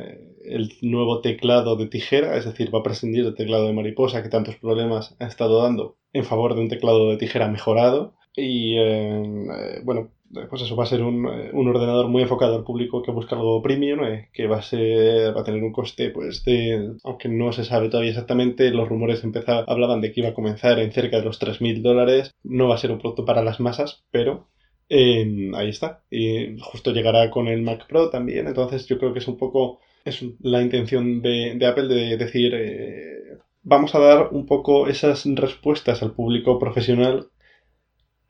[0.44, 4.28] el nuevo teclado de tijera, es decir, va a prescindir del teclado de mariposa que
[4.30, 8.14] tantos problemas ha estado dando en favor de un teclado de tijera mejorado.
[8.36, 10.10] Y eh, eh, bueno,
[10.48, 13.36] pues eso va a ser un, eh, un ordenador muy enfocado al público que busca
[13.36, 17.28] algo premium, eh, que va a ser, va a tener un coste, pues de, aunque
[17.28, 20.92] no se sabe todavía exactamente, los rumores empezaba, hablaban de que iba a comenzar en
[20.92, 22.32] cerca de los 3.000 dólares.
[22.44, 24.48] No va a ser un producto para las masas, pero
[24.88, 26.02] eh, ahí está.
[26.10, 29.80] Y justo llegará con el Mac Pro también, entonces yo creo que es un poco
[30.04, 35.24] es la intención de, de Apple de decir eh, vamos a dar un poco esas
[35.26, 37.28] respuestas al público profesional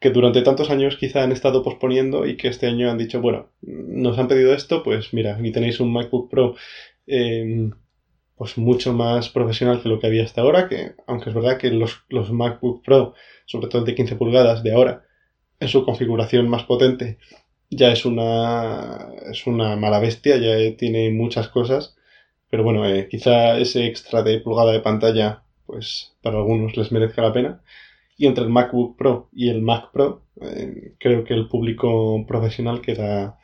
[0.00, 3.50] que durante tantos años quizá han estado posponiendo y que este año han dicho, bueno,
[3.62, 6.56] nos han pedido esto, pues mira, aquí tenéis un MacBook Pro
[7.06, 7.70] eh,
[8.40, 11.70] pues mucho más profesional que lo que había hasta ahora, que aunque es verdad que
[11.70, 13.12] los, los MacBook Pro,
[13.44, 15.04] sobre todo de 15 pulgadas de ahora,
[15.60, 17.18] en su configuración más potente,
[17.68, 21.98] ya es una, es una mala bestia, ya tiene muchas cosas,
[22.48, 27.20] pero bueno, eh, quizá ese extra de pulgada de pantalla, pues para algunos les merezca
[27.20, 27.62] la pena.
[28.20, 32.82] Y entre el MacBook Pro y el Mac Pro, eh, creo que el público profesional
[32.82, 33.38] queda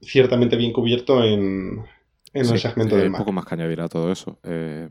[0.00, 1.84] ciertamente bien cubierto en,
[2.32, 3.20] en Sí, el segmento eh, del Mac.
[3.22, 4.38] poco más que añadir a todo eso.
[4.44, 4.88] Eh,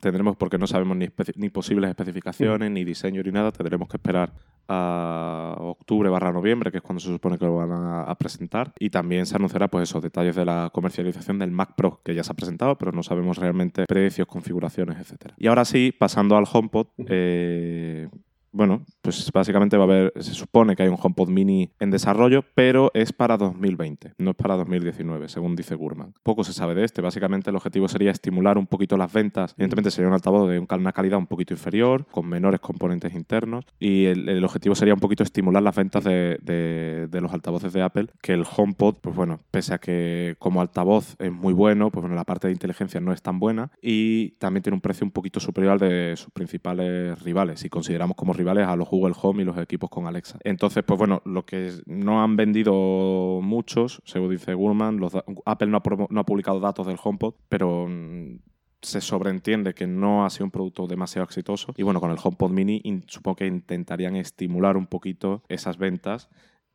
[0.00, 4.32] tendremos, porque no sabemos ni, posibles especificaciones, ni diseño, ni nada, tendremos que esperar
[4.68, 8.72] a octubre barra noviembre, que es cuando se supone que lo van a, a presentar.
[8.78, 12.22] Y también se anunciará pues esos detalles de la comercialización del Mac Pro, que ya
[12.22, 15.34] se ha presentado, pero no sabemos realmente precios, configuraciones, etcétera.
[15.38, 18.08] Y ahora sí, pasando al HomePod, eh,
[18.52, 22.44] bueno, pues básicamente va a haber, se supone que hay un HomePod mini en desarrollo,
[22.54, 26.14] pero es para 2020, no es para 2019, según dice Gurman.
[26.22, 29.90] Poco se sabe de este, básicamente el objetivo sería estimular un poquito las ventas, evidentemente
[29.90, 34.04] sería un altavoz de un- una calidad un poquito inferior, con menores componentes internos, y
[34.06, 37.82] el, el objetivo sería un poquito estimular las ventas de, de- de los altavoces de
[37.82, 42.00] Apple, que el HomePod, pues bueno, pese a que como altavoz es muy bueno, pues
[42.02, 45.10] bueno, la parte de inteligencia no es tan buena, y también tiene un precio un
[45.10, 49.42] poquito superior al de sus principales rivales, si consideramos como rivales a los Google Home
[49.42, 50.38] y los equipos con Alexa.
[50.44, 55.12] Entonces, pues bueno, lo que no han vendido muchos, según dice Gurman, los
[55.44, 58.38] Apple no ha, no publicado datos del HomePod, pero mm,
[58.80, 61.74] se sobreentiende que no ha sido un producto demasiado exitoso.
[61.76, 66.30] Y bueno, con el HomePod Mini in- supongo que intentarían estimular un poquito esas ventas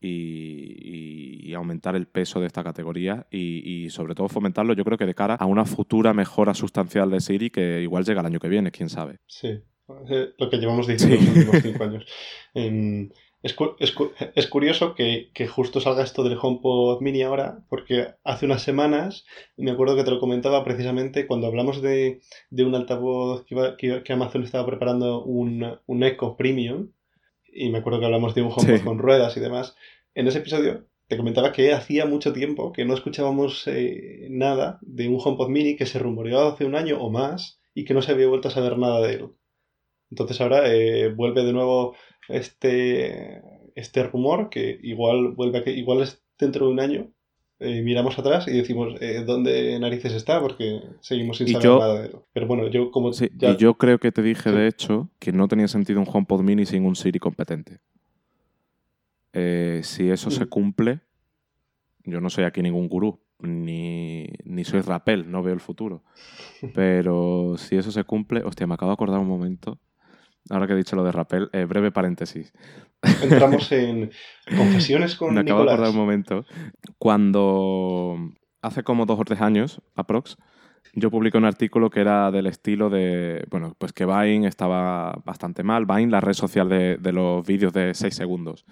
[0.06, 5.06] y aumentar el peso de esta categoría y, y sobre todo fomentarlo yo creo que
[5.06, 8.50] de cara a una futura mejora sustancial de Siri que igual llega el año que
[8.50, 9.20] viene, quién sabe.
[9.28, 9.62] Sí,
[10.10, 11.26] eh, lo que llevamos diciendo Sí.
[11.26, 12.06] los últimos cinco años.
[12.54, 13.10] Em,
[13.42, 17.60] es, cu- es cu- es curioso que, que justo salga esto del HomePod Mini ahora,
[17.70, 19.26] porque hace unas semanas,
[19.58, 23.76] me acuerdo que te lo comentaba precisamente cuando hablamos de, de un altavoz que, iba-
[23.78, 26.90] que, iba- que Amazon estaba preparando un, un Echo Premium,
[27.56, 28.84] y me acuerdo que hablamos de un HomePod Sí.
[28.84, 29.76] con ruedas y demás.
[30.16, 35.10] En ese episodio te comentaba que hacía mucho tiempo que no escuchábamos eh, nada de
[35.10, 38.12] un HomePod Mini que se rumoreó hace un año o más y que no se
[38.14, 39.28] había vuelto a saber nada de él.
[40.14, 41.96] Entonces ahora eh, vuelve de nuevo
[42.30, 43.42] este,
[43.74, 47.08] este rumor que igual vuelve a que igual es dentro de un año.
[47.60, 51.80] eh, miramos atrás y decimos eh, dónde narices está porque seguimos sin Y saber yo-
[51.80, 52.16] nada de él.
[52.32, 55.32] Pero bueno, yo como Sí, ya y yo creo que te dije de hecho que
[55.32, 57.80] no tenía sentido un HomePod Mini sin un Siri competente.
[59.34, 60.50] Si eso se Mm.
[60.50, 61.00] cumple,
[62.04, 66.04] yo no soy aquí ningún gurú, ni, ni soy rapel, no veo el futuro.
[66.74, 69.80] Pero si eso se cumple, hostia, me acabo de acordar un momento.
[70.50, 72.54] Ahora que he dicho lo de rapel, eh, breve paréntesis.
[73.22, 74.12] Entramos en
[74.58, 75.92] confesiones con Me acabo de acordar Nicolás.
[75.92, 76.46] un momento.
[76.98, 78.18] Cuando
[78.62, 80.38] hace como dos o tres años, aprox,
[80.94, 85.64] yo publiqué un artículo que era del estilo de, bueno, pues que Vine estaba bastante
[85.64, 85.86] mal.
[85.86, 88.66] Vine, la red social de, de los vídeos de 6 segundos,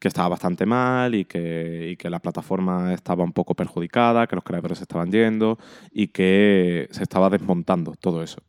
[0.00, 4.36] que estaba bastante mal y que, y que la plataforma estaba un poco perjudicada, que
[4.36, 5.58] los creadores se estaban yendo
[5.90, 8.40] y que se estaba desmontando todo eso.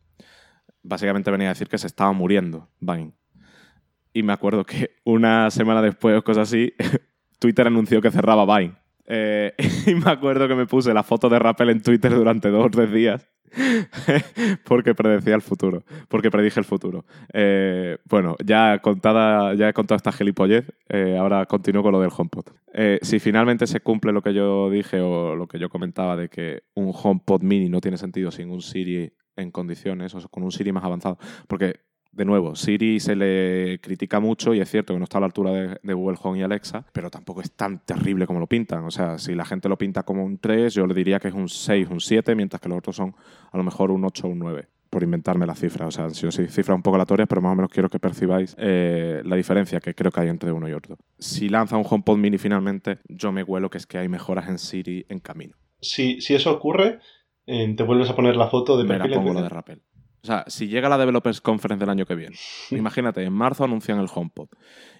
[0.82, 3.12] Básicamente venía a decir que se estaba muriendo Vine.
[4.12, 6.74] Y me acuerdo que una semana después o cosas así,
[7.38, 8.74] Twitter anunció que cerraba Vine.
[9.06, 9.52] Eh,
[9.86, 12.70] y me acuerdo que me puse la foto de Rappel en Twitter durante dos o
[12.70, 13.28] tres días.
[14.64, 15.82] porque predecía el futuro.
[16.08, 17.04] Porque predije el futuro.
[17.32, 20.72] Eh, bueno, ya contada, ya he contado esta gilipollez.
[20.88, 22.44] eh, ahora continúo con lo del HomePod.
[23.02, 26.62] Si finalmente se cumple lo que yo dije o lo que yo comentaba de que
[26.74, 30.52] un HomePod mini no tiene sentido sin un Siri en condiciones, o sea, con un
[30.52, 31.18] Siri más avanzado.
[31.46, 31.80] Porque
[32.12, 35.26] de nuevo, Siri se le critica mucho y es cierto que no está a la
[35.26, 38.84] altura de, Google Home y Alexa, pero tampoco es tan terrible como lo pintan.
[38.84, 41.34] O sea, si la gente lo pinta como un 3, yo le diría que es
[41.34, 43.14] un 6, un 7, mientras que los otros son
[43.52, 45.86] a lo mejor un 8 o un 9 por inventarme la cifra.
[45.86, 48.56] O sea, sido sí, cifras un poco aleatorias, pero más o menos quiero que percibáis
[48.58, 50.98] eh, la diferencia que creo que hay entre uno y otro.
[51.18, 54.58] Si lanza un HomePod mini finalmente, yo me huelo que es que hay mejoras en
[54.58, 55.54] Siri en camino.
[55.80, 56.98] Si, si eso ocurre,
[57.50, 59.48] eh, te vuelves a poner la foto de Me la perfil pongo lo de.
[59.48, 59.82] Rappel.
[60.22, 62.36] O sea, si llega la Developers Conference del año que viene,
[62.70, 64.48] imagínate, en marzo anuncian el HomePod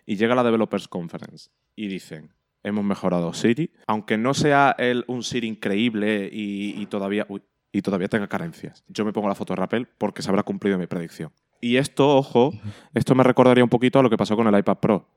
[0.07, 5.23] y llega la Developers Conference y dicen, hemos mejorado Siri, aunque no sea el, un
[5.23, 7.43] Siri increíble y, y todavía, uy,
[7.73, 8.85] y todavía tenga carencias.
[8.89, 11.33] Yo me pongo la foto de Rappel porque se habrá cumplido mi predicción.
[11.61, 12.53] Y esto, ojo,
[12.95, 15.09] esto me recordaría un poquito a lo que pasó con el iPad Pro.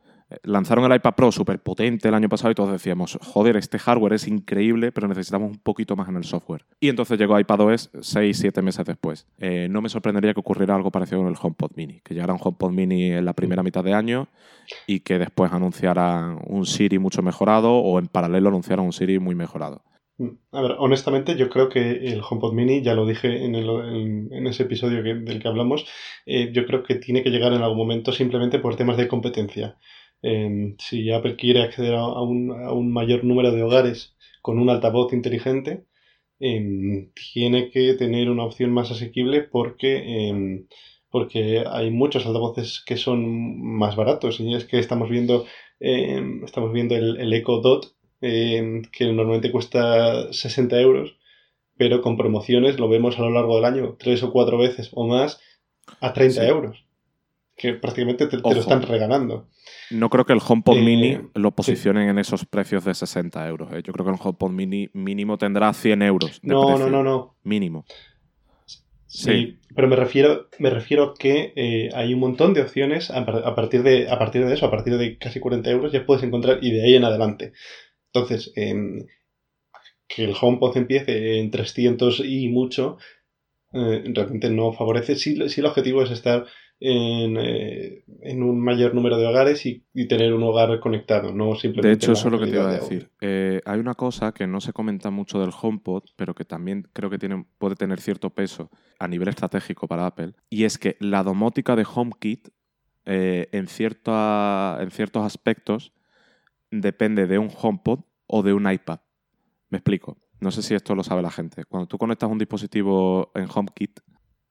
[0.43, 4.13] Lanzaron el iPad Pro súper potente el año pasado y todos decíamos, joder, este hardware
[4.13, 6.65] es increíble, pero necesitamos un poquito más en el software.
[6.79, 9.27] Y entonces llegó iPadOS 6, 7 meses después.
[9.39, 12.39] Eh, no me sorprendería que ocurriera algo parecido con el HomePod Mini, que llegara un
[12.41, 14.27] HomePod Mini en la primera mitad de año
[14.87, 19.35] y que después anunciaran un Siri mucho mejorado o en paralelo anunciaran un Siri muy
[19.35, 19.81] mejorado.
[20.51, 21.81] A ver, honestamente, yo creo que
[22.13, 25.85] el HomePod Mini, ya lo dije en, el- en- ese episodio del que hablamos,
[26.27, 29.75] eh, yo creo que tiene que llegar en algún momento simplemente por temas de competencia.
[30.23, 34.69] Eh, si Apple quiere acceder a, un, a un mayor número de hogares con un
[34.69, 35.83] altavoz inteligente,
[36.39, 40.65] eh, tiene que tener una opción más asequible porque, eh,
[41.09, 44.39] porque hay muchos altavoces que son más baratos.
[44.39, 45.45] Y es que estamos viendo,
[45.79, 51.17] eh, estamos viendo el, el Echo Dot, eh, que normalmente cuesta 60 euros,
[51.77, 55.05] pero con promociones lo vemos a lo largo del año tres o cuatro veces o
[55.05, 55.41] más
[55.99, 56.47] a 30 Sí.
[56.47, 56.85] euros.
[57.55, 59.47] Que prácticamente te, lo están regalando.
[59.93, 63.71] No creo que el HomePod Eh, Mini lo posicionen en esos precios de 60 euros.
[63.73, 63.81] ¿eh?
[63.83, 66.39] Yo creo que el HomePod Mini mínimo tendrá 100 euros.
[66.41, 66.85] de No, precio.
[66.89, 67.35] no, no, no.
[67.43, 67.85] Mínimo.
[68.65, 69.59] Sí, Sí.
[69.75, 73.43] pero me refiero, me refiero a que eh, hay un montón de opciones a, par-
[73.45, 76.23] a partir de, a partir de eso, a partir de casi 40 euros ya puedes
[76.23, 77.53] encontrar y de ahí en adelante.
[78.11, 79.05] Entonces, em,
[80.07, 82.97] que el HomePod empiece en 300 y mucho,
[83.73, 85.15] eh, realmente no favorece.
[85.15, 86.45] Sí, sí el objetivo es estar
[86.79, 91.55] en, eh, en un mayor número de hogares y, y tener un hogar conectado, no
[91.55, 91.87] simplemente...
[91.87, 93.09] De hecho, eso es lo que te iba a de decir.
[93.21, 97.09] Eh, hay una cosa que no se comenta mucho del HomePod, pero que también creo
[97.09, 98.69] que tiene, puede tener cierto peso
[98.99, 102.49] a nivel estratégico para Apple, y es que la domótica de HomeKit,
[103.05, 105.93] eh, en, cierta- en ciertos aspectos,
[106.71, 108.99] depende de un HomePod o de un iPad.
[109.69, 110.17] Me explico.
[110.39, 111.63] No sé si esto lo sabe la gente.
[111.65, 114.01] Cuando tú conectas un dispositivo en HomeKit,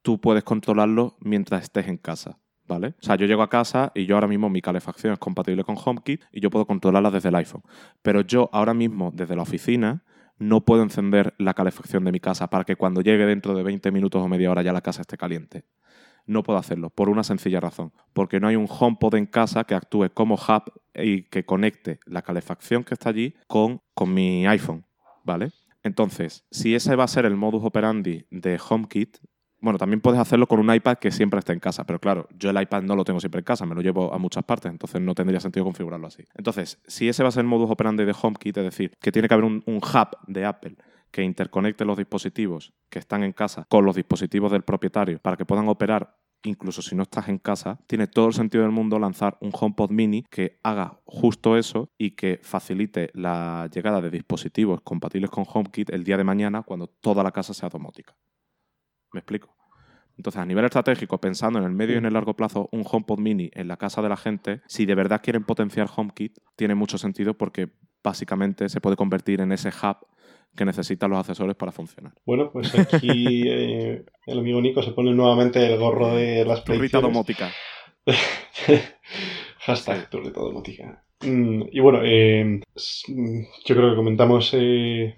[0.03, 2.39] tú puedes controlarlo mientras estés en casa.
[2.69, 2.95] ¿Vale?
[3.01, 5.77] O sea, yo llego a casa y yo ahora mismo mi calefacción es compatible con
[5.77, 7.63] HomeKit y yo puedo controlarla desde el iPhone.
[8.03, 10.05] Pero yo ahora mismo, desde la oficina,
[10.39, 13.91] no puedo encender la calefacción de mi casa para que cuando llegue dentro de 20
[13.91, 15.65] minutos o media hora ya la casa esté caliente.
[16.25, 17.93] No puedo hacerlo, por una sencilla razón.
[18.13, 22.23] Porque no hay un HomePod en casa que actúe como hub y que conecte la
[22.23, 24.87] calefacción que está allí con, con mi iPhone.
[25.25, 25.51] ¿Vale?
[25.83, 29.19] Entonces, si ese va a ser el modus operandi de HomeKit,
[29.63, 32.51] bueno, también puedes hacerlo con un iPad que siempre esté en casa, pero claro, yo
[32.51, 35.01] el iPad no lo tengo siempre en casa, me lo llevo a muchas partes, entonces
[35.01, 36.25] no tendría sentido configurarlo así.
[36.35, 39.29] Entonces, si ese va a ser el modus operandi de HomeKit, es decir, que tiene
[39.29, 40.77] que haber un, un hub de Apple
[41.13, 45.45] que interconecte los dispositivos que están en casa con los dispositivos del propietario para que
[45.45, 49.39] puedan operar incluso si no estás en casa, tiene todo el sentido del mundo lanzar
[49.41, 55.31] un HomePod mini que haga justo eso y que facilite la llegada de dispositivos compatibles
[55.31, 58.17] con HomeKit el día de mañana cuando toda la casa sea domótica.
[59.13, 59.55] ¿Me explico?
[60.17, 63.19] Entonces, a nivel estratégico, pensando en el medio y en el largo plazo, un HomePod
[63.19, 66.99] mini en la casa de la gente, si de verdad quieren potenciar HomeKit, tiene mucho
[66.99, 67.71] sentido porque
[68.03, 70.07] básicamente se puede convertir en ese hub
[70.55, 72.13] que necesitan los accesorios para funcionar.
[72.27, 77.01] Bueno, pues aquí eh, el amigo Nico se pone nuevamente el gorro de las Turrita
[77.01, 77.51] domótica.
[79.61, 81.05] Hashtag turrita domótica.
[81.21, 82.61] Mm, y bueno, eh,
[83.65, 85.15] yo creo que comentamos eh,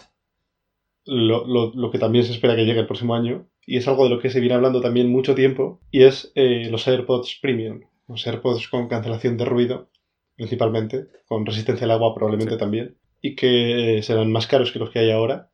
[1.07, 4.11] lo, lo, que también se espera que llegue el próximo año, y es algo de
[4.11, 8.69] lo que se viene hablando también mucho tiempo, y es los AirPods Premium, los AirPods
[8.69, 9.89] con cancelación de ruido,
[10.37, 14.99] principalmente, con resistencia al agua probablemente también y que serán más caros que los que
[14.99, 15.51] hay ahora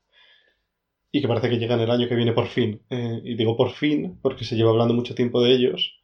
[1.12, 2.82] y que parece que llegan el año que viene por fin.
[2.90, 6.00] Eh, y digo por fin porque se lleva hablando mucho tiempo de ellos,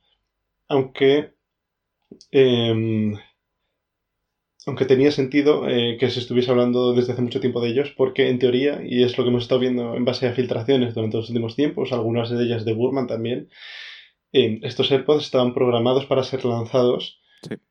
[0.69, 1.35] aunque...
[2.31, 3.15] Em,
[4.67, 8.29] aunque tenía sentido eh, que se estuviese hablando desde hace mucho tiempo de ellos, porque
[8.29, 11.29] en teoría, y es lo que hemos estado viendo en base a filtraciones durante los
[11.31, 13.49] últimos tiempos, algunas de ellas de Burman también,
[14.33, 17.23] em, estos AirPods estaban programados para ser lanzados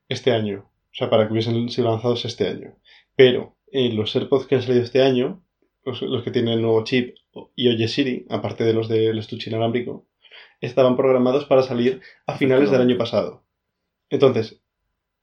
[0.07, 2.77] este año, o sea, para que hubiesen sido lanzados este año.
[3.15, 5.43] Pero los AirPods que han salido este año,
[5.83, 7.15] los, que tienen el nuevo chip
[7.55, 10.07] y Oye Siri, aparte de los del estuche inalámbrico,
[10.61, 13.43] estaban programados para salir a finales del año pasado.
[14.09, 14.61] Entonces,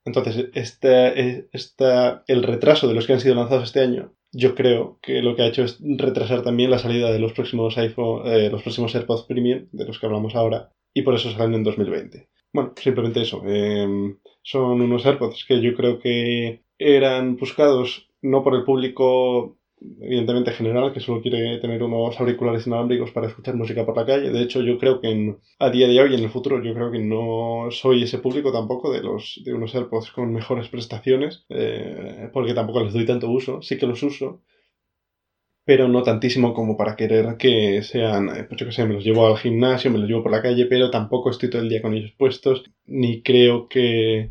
[0.04, 1.84] entonces este, este,
[2.26, 5.42] el retraso de los que han sido lanzados este año, yo creo que lo que
[5.42, 9.24] ha hecho es retrasar también la salida de los próximos iPhone, eh, los próximos AirPods
[9.24, 12.28] Premium, de los que hablamos ahora, y por eso salen en 2020.
[12.52, 13.42] Bueno, simplemente eso.
[13.46, 19.58] Em, son unos AirPods que yo creo que eran buscados no por el público
[20.00, 24.30] evidentemente general que solo quiere tener unos auriculares inalámbricos para escuchar música por la calle.
[24.30, 26.98] De hecho, yo creo que a día de hoy, en el futuro, yo creo que
[26.98, 32.54] no soy ese público tampoco de los de unos AirPods con mejores prestaciones, eh, porque
[32.54, 33.62] tampoco les doy tanto uso.
[33.62, 34.42] Sí que los uso,
[35.64, 39.04] pero no tantísimo como para querer que sean, eh, pues yo que sé, me los
[39.04, 41.82] llevo al gimnasio, me los llevo por la calle, pero tampoco estoy todo el día
[41.82, 44.30] con ellos puestos, ni creo que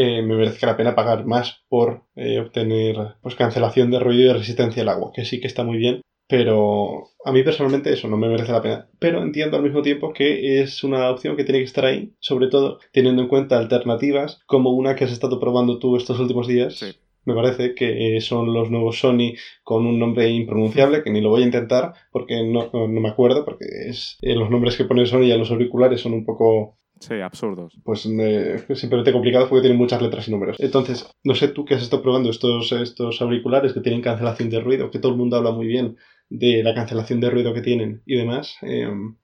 [0.00, 4.82] me merezca la pena pagar más por eh, obtener pues cancelación de ruido y resistencia
[4.82, 8.28] al agua, que sí que está muy bien, pero a mí personalmente eso no me
[8.28, 8.88] merece la pena.
[8.98, 12.48] Pero entiendo al mismo tiempo que es una opción que tiene que estar ahí, sobre
[12.48, 16.84] todo teniendo en cuenta alternativas como una que has estado probando tú estos últimos días.
[17.24, 21.42] Me parece que son los nuevos Sony con un nombre impronunciable, que ni lo voy
[21.42, 25.36] a intentar porque no, me acuerdo, porque es, eh, los nombres que pone Sony a
[25.36, 27.78] los auriculares son un poco Sí, absurdos.
[27.84, 30.56] Pues simplemente complicados porque tienen muchas letras y números.
[30.58, 34.60] Entonces, no sé tú que has estado probando estos, estos auriculares que tienen cancelación de
[34.60, 35.96] ruido, que todo el mundo habla muy bien
[36.28, 38.56] de la cancelación de ruido que tienen y demás.
[38.62, 39.16] Em,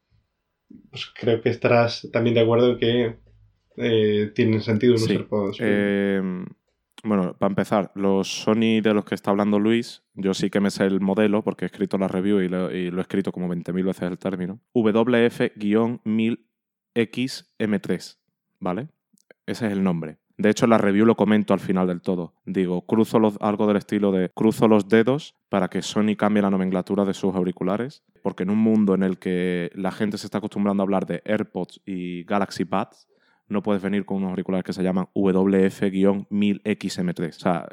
[0.91, 3.17] pues creo que estarás también de acuerdo en que
[3.77, 5.19] eh, tienen sentido sí.
[5.59, 6.47] Em,
[7.03, 10.71] bueno, para empezar, los Sony de los que está hablando Luis, yo sí que me
[10.71, 13.49] sé el modelo porque he escrito la review y lo, y lo he escrito como
[13.49, 14.61] 20.000 veces el término.
[14.75, 16.39] WF-1000
[16.95, 18.19] XM3,
[18.61, 18.89] ¿vale?
[19.47, 20.19] Ese es el nombre.
[20.37, 22.35] De hecho, la review lo comento al final del todo.
[22.45, 26.51] Digo, cruzo los, algo del estilo de cruzo los dedos para que Sony cambie la
[26.51, 30.39] nomenclatura de sus auriculares, porque en un mundo en el que la gente se está
[30.39, 33.07] acostumbrando a hablar de AirPods y Galaxy Buds,
[33.49, 37.29] no puedes venir con unos auriculares que se llaman WF-1000XM3.
[37.29, 37.69] O sea,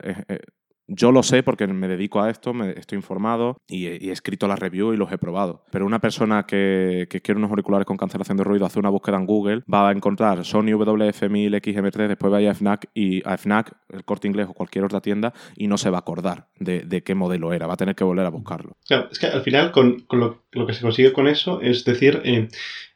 [0.87, 4.55] yo lo sé porque me dedico a esto, me estoy informado y he, escrito la
[4.55, 5.63] review y los he probado.
[5.71, 9.25] Pero una persona que, quiere unos auriculares con cancelación de ruido, hace una búsqueda en
[9.25, 14.27] Google, va a encontrar Sony WF-1000XM3, después va a FNAC, y, a FNAC, el corte
[14.27, 17.67] inglés o cualquier otra tienda y no se va a acordar de, qué modelo era,
[17.67, 18.75] va a tener que volver a buscarlo.
[18.85, 22.47] Claro, es que al final con, lo, que se consigue con eso es decir, eh,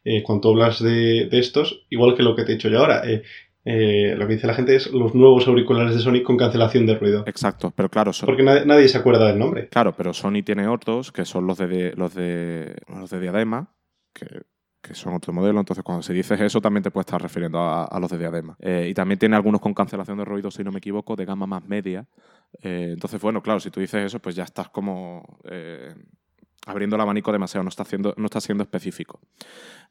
[0.04, 3.24] eh, cuando hablas de, estos, igual que lo que te he dicho yo ahora, eh,
[3.68, 6.96] eh, lo que dice la gente es los nuevos auriculares de Sony con cancelación de
[6.96, 7.24] ruido.
[7.26, 8.12] Exacto, pero claro.
[8.24, 9.70] Porque nadie, se acuerda del nombre.
[9.70, 13.74] Claro, pero Sony tiene otros que son los de, los de, los de diadema,
[14.14, 14.44] que,
[14.94, 15.60] son otro modelo.
[15.60, 18.56] Entonces, cuando se dice eso, también te puedes estar refiriendo a, los de diadema.
[18.60, 21.48] Eh, y también tiene algunos con cancelación de ruido, si no me equivoco, de gama
[21.48, 22.06] más media.
[22.62, 25.40] Eh, entonces, bueno, claro, si tú dices eso, pues ya estás como
[26.66, 29.20] abriendo el abanico demasiado, no está, haciendo, no está siendo específico.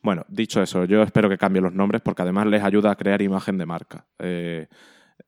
[0.03, 3.23] Bueno, dicho eso, yo espero que cambien los nombres porque además les ayuda a crear
[3.23, 4.07] imagen de marca.
[4.19, 4.69] Eh,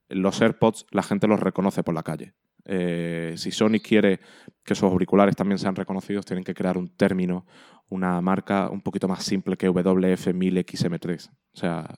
[0.08, 2.34] los AirPods la gente los reconoce por la calle.
[2.64, 4.20] Eh, si Sony quiere
[4.64, 7.46] que sus auriculares también sean reconocidos, tienen que crear un término,
[7.88, 11.30] una marca un poquito más simple que WF1000XM3.
[11.30, 11.94] O sea,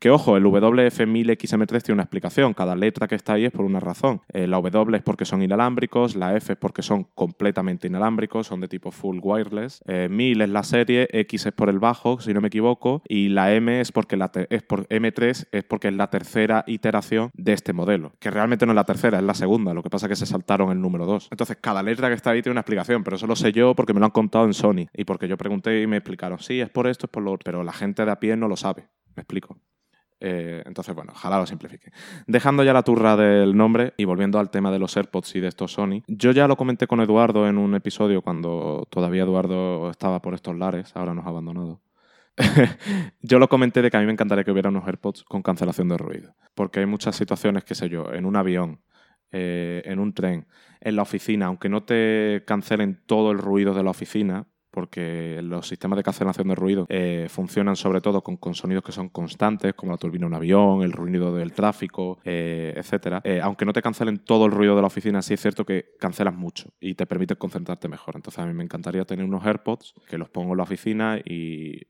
[0.00, 2.54] Que ojo, el WF1000XM3 tiene una explicación.
[2.54, 4.22] Cada letra que está ahí es por una razón.
[4.32, 8.62] Eh, la W es porque son inalámbricos, la F es porque son completamente inalámbricos, son
[8.62, 9.82] de tipo full wireless.
[9.86, 13.52] 1000 es la serie, X es por el bajo, si no me equivoco, y la
[13.52, 17.74] M es porque la es por M3 es porque es la tercera iteración de este
[17.74, 18.12] modelo.
[18.18, 19.74] Que realmente no es la tercera, es la segunda.
[19.74, 21.28] Lo que pasa es que se saltaron el número 2.
[21.30, 23.92] Entonces, cada letra que está ahí tiene una explicación, pero eso lo sé yo porque
[23.92, 26.70] me lo han contado en Sony y porque yo pregunté y me explicaron, sí, es
[26.70, 28.88] por esto, es por lo otro, pero la gente de a pie no lo sabe.
[29.14, 29.58] Me explico.
[30.20, 31.92] Eh, entonces, bueno, ojalá lo simplifique.
[32.26, 35.48] Dejando ya la turra del nombre y volviendo al tema de los AirPods y de
[35.48, 40.20] estos Sony, yo ya lo comenté con Eduardo en un episodio cuando todavía Eduardo estaba
[40.20, 41.80] por estos lares, ahora nos ha abandonado.
[43.22, 45.88] yo lo comenté de que a mí me encantaría que hubiera unos AirPods con cancelación
[45.88, 48.82] de ruido, porque hay muchas situaciones, qué sé yo, en un avión,
[49.32, 50.46] eh, en un tren,
[50.80, 55.66] en la oficina, aunque no te cancelen todo el ruido de la oficina, porque los
[55.66, 59.92] sistemas de cancelación de ruido eh, funcionan sobre todo con, sonidos que son constantes, como
[59.92, 63.20] la turbina de un avión, el ruido del tráfico, eh, etc.
[63.24, 65.96] Eh, aunque no te cancelen todo el ruido de la oficina, sí es cierto que
[65.98, 68.16] cancelas mucho y te permite concentrarte mejor.
[68.16, 71.86] Entonces a mí me encantaría tener unos AirPods que los pongo en la oficina y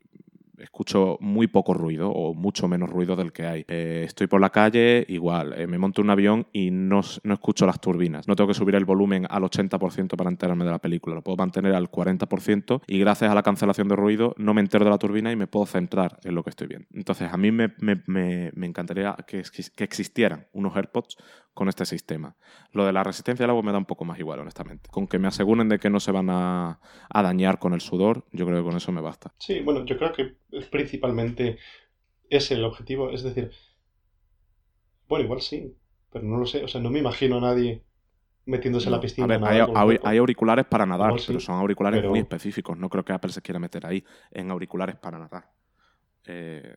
[0.61, 3.65] escucho muy poco ruido o mucho menos ruido del que hay.
[3.69, 7.67] Eh, estoy por la calle, igual, eh, me monto un avión y no, no, escucho
[7.67, 8.29] las turbinas.
[8.29, 11.37] No tengo que subir el volumen al 80% para enterarme de la película, lo puedo
[11.37, 14.99] mantener al 40% y gracias a la cancelación de ruido no me entero de la
[14.99, 16.87] turbina y me puedo centrar en lo que estoy viendo.
[16.93, 19.43] Entonces a mí me, me, me, encantaría que,
[19.75, 21.17] que existieran unos AirPods
[21.55, 22.37] con este sistema.
[22.73, 24.89] Lo de la resistencia al agua me da un poco más igual, honestamente.
[24.91, 28.27] Con que me aseguren de que no se van a, a dañar con el sudor,
[28.33, 29.35] yo creo que con eso me basta.
[29.39, 31.59] Sí, bueno, yo creo que es principalmente
[32.29, 33.11] ese el objetivo.
[33.11, 33.51] Es decir,
[35.09, 35.77] bueno, igual sí,
[36.13, 36.65] pero no lo sé.
[36.65, 37.85] O sea, no me imagino a nadie
[38.47, 39.41] metiéndose en la piscina.
[40.05, 42.79] hay, auriculares para nadar, pero son auriculares muy específicos.
[42.79, 45.51] No creo que Apple se quiera meter ahí en auriculares para nadar.
[46.27, 46.75] Eh,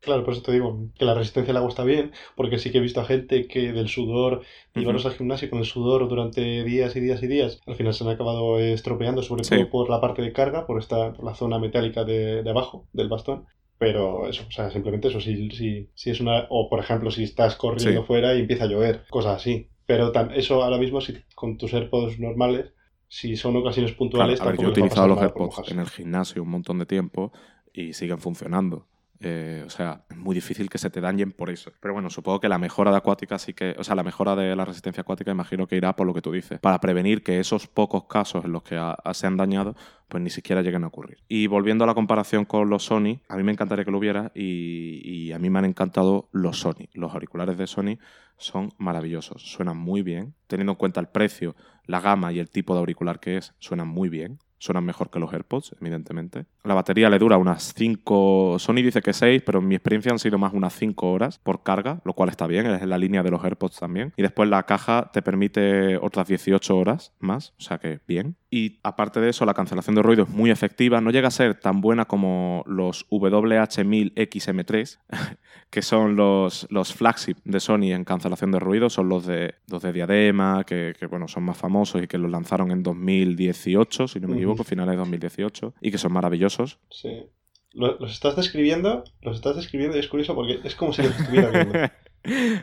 [0.00, 2.78] Claro, por eso te digo que la resistencia al agua está bien, porque sí que
[2.78, 4.42] he visto a gente que del sudor,
[4.74, 8.04] llevarlos al gimnasio con el sudor durante días y días y días, al final se
[8.04, 11.58] han acabado estropeando, sobre todo por la parte de carga, por, esta, por la zona
[11.58, 13.44] metálica de, abajo del bastón.
[13.76, 16.46] Pero eso, o sea, simplemente eso, si, si, si es una...
[16.50, 19.68] O por ejemplo, si estás corriendo fuera y empieza a llover, cosas así.
[19.86, 22.72] Pero eso ahora mismo, si con tus AirPods normales,
[23.08, 24.40] si son ocasiones puntuales...
[24.40, 27.32] a ver, yo he utilizado los AirPods en el gimnasio un montón de tiempo
[27.72, 28.86] y siguen funcionando.
[29.22, 31.72] Eh, o sea, es muy difícil que se te dañen por eso.
[31.80, 34.56] Pero bueno, supongo que la mejora de acuática sí que, o sea, la mejora de
[34.56, 37.66] la resistencia acuática imagino que irá por lo que tú dices, para prevenir que esos
[37.66, 38.80] pocos casos en los que
[39.12, 39.76] se han dañado,
[40.08, 41.18] pues ni siquiera lleguen a ocurrir.
[41.28, 44.32] Y volviendo a la comparación con los Sony, a mí me encantaría que lo hubiera
[44.34, 46.88] y, y a mí me han encantado los Sony.
[46.94, 47.98] Los auriculares de Sony
[48.38, 51.54] son maravillosos, suenan muy bien, teniendo en cuenta el precio,
[51.84, 55.18] la gama y el tipo de auricular que es, suenan muy bien suenan mejor que
[55.18, 56.44] los AirPods, evidentemente.
[56.62, 60.18] La batería le dura unas 5, Sony dice que 6, pero en mi experiencia han
[60.18, 63.22] sido más unas 5 horas por carga, lo cual está bien, es en la línea
[63.22, 64.12] de los AirPods también.
[64.16, 68.36] Y después la caja te permite otras 18 horas más, o sea que bien.
[68.50, 71.54] Y aparte de eso, la cancelación de ruido es muy efectiva, no llega a ser
[71.54, 74.98] tan buena como los WH-1000XM3,
[75.70, 79.82] que son los, los flagship de Sony en cancelación de ruido, son los de, los
[79.82, 84.26] de Diadema, que, bueno, son más famosos y que los lanzaron en 2018, si no
[84.26, 86.78] me equivoco, finales de 2018, y que son maravillosos.
[86.90, 87.24] Sí.
[87.72, 91.50] Los estás describiendo, los estás describiendo y es curioso porque es como si los estuviera
[91.50, 91.78] viendo.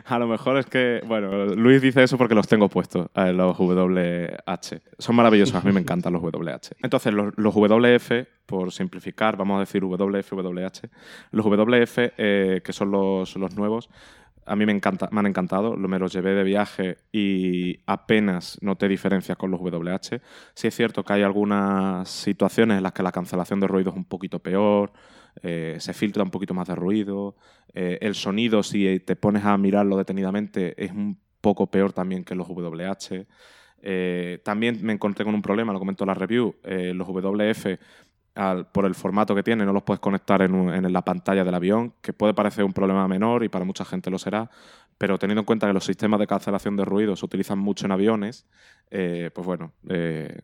[0.04, 4.80] A lo mejor es que, bueno, Luis dice eso porque los tengo puestos, los WH.
[4.98, 6.76] Son maravillosos, a mí me encantan los WH.
[6.80, 8.12] Entonces, los, WF,
[8.46, 10.88] por simplificar, vamos a decir WF, WH.
[11.32, 13.90] Los WF, eh, que son los, los nuevos,
[14.48, 18.88] a mí me, encanta, me han encantado, me los llevé de viaje y apenas noté
[18.88, 20.20] diferencias con los WH.
[20.54, 23.96] Sí es cierto que hay algunas situaciones en las que la cancelación de ruido es
[23.96, 24.92] un poquito peor,
[25.42, 27.36] eh, se filtra un poquito más de ruido,
[27.74, 32.34] eh, el sonido si te pones a mirarlo detenidamente es un poco peor también que
[32.34, 33.26] los WH.
[33.80, 37.78] Eh, también me encontré con un problema, lo comento en la review, los WF
[38.72, 42.12] por el formato que tiene, no los puedes conectar en, la pantalla del avión, que
[42.12, 44.48] puede parecer un problema menor y para mucha gente lo será,
[44.96, 47.92] pero teniendo en cuenta que los sistemas de cancelación de ruido se utilizan mucho en
[47.92, 48.46] aviones,
[48.90, 50.40] eh, pues bueno, eh,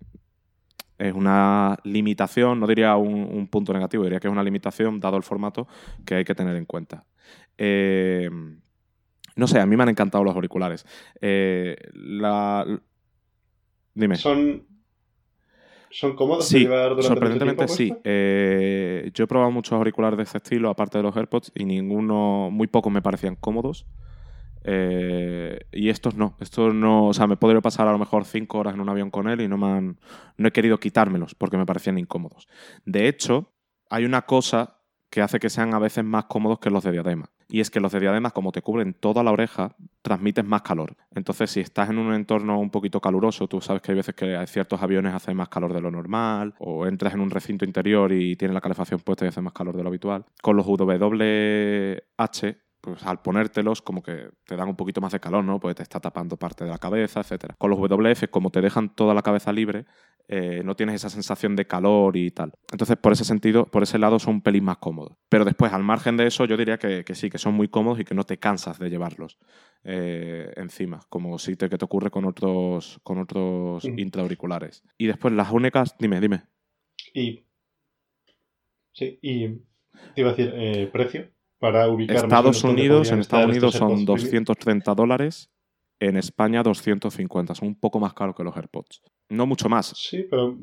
[0.99, 5.23] es una limitación, no diría un, punto negativo, diría que es una limitación dado el
[5.23, 5.69] formato
[6.05, 7.05] que hay que tener en cuenta.
[7.57, 8.29] Eh,
[9.37, 10.85] no sé, a mí me han encantado los auriculares.
[11.21, 12.67] la...
[13.95, 14.17] Dime.
[14.17, 14.74] Son
[15.95, 17.95] ¿Son cómodos de llevar durante sorprendentemente sí.
[18.03, 22.51] Eh, yo he probado muchos auriculares de este estilo, aparte de los AirPods, y ninguno,
[22.51, 23.87] muy pocos me parecían cómodos.
[24.65, 28.59] Eh, y estos no, estos no, o sea, me podría pasar a lo mejor cinco
[28.59, 29.95] horas en un avión con él y no me
[30.37, 32.49] no he querido quitármelos porque me parecían incómodos.
[32.85, 33.53] De hecho,
[33.89, 34.81] hay una cosa
[35.11, 37.31] que hace que sean a veces más cómodos que los de diadema.
[37.49, 40.95] Y es que los de diadema, como te cubren toda la oreja, transmiten más calor.
[41.15, 44.39] Entonces, si estás en un entorno un poquito caluroso, tú sabes que hay veces que
[44.47, 48.37] ciertos aviones hacen más calor de lo normal, o entras en un recinto interior y
[48.37, 50.27] tienes la calefacción puesta y hace más calor de lo habitual.
[50.43, 55.43] Con los WH pues al ponértelos como que te dan un poquito más de calor,
[55.43, 55.59] ¿no?
[55.59, 57.55] Porque te está tapando parte de la cabeza, etc.
[57.57, 59.87] Con los WF, como te dejan toda la cabeza libre,
[60.29, 62.53] eh, no tienes esa sensación de calor y tal.
[62.71, 65.17] Entonces, por ese sentido, por ese lado son un pelín más cómodos.
[65.31, 68.05] Pero después, al margen de eso, yo diría que, sí, que son muy cómodos y
[68.05, 69.39] que no te cansas de llevarlos
[69.83, 74.85] eh, encima, como si te, que te ocurre con otros, con otros intraauriculares.
[74.99, 76.43] Y después, las únicas, dime, dime.
[77.15, 77.47] Y...
[78.93, 79.49] Sí, y
[80.15, 81.34] te iba a decir, eh, precio
[81.65, 85.51] para Estados Unidos, en Estados Unidos son 230 dólares,
[85.99, 89.01] en España 250, son un poco más caros que los AirPods.
[89.31, 89.95] No mucho más.
[89.97, 90.59] Sí, pero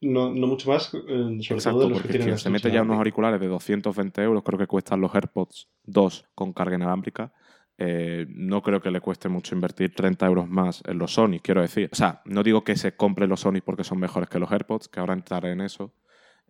[0.00, 4.42] no, mucho más, eh, Exacto, porque quien se mete ya unos auriculares de 220 euros,
[4.42, 7.34] creo que cuestan los AirPods 2 con carga inalámbrica.
[7.76, 11.60] Eh, no creo que le cueste mucho invertir 30 euros más en los Sony, quiero
[11.60, 11.90] decir.
[11.92, 14.88] O sea, no digo que se compre los Sony porque son mejores que los AirPods,
[14.88, 15.92] que ahora entraré en eso,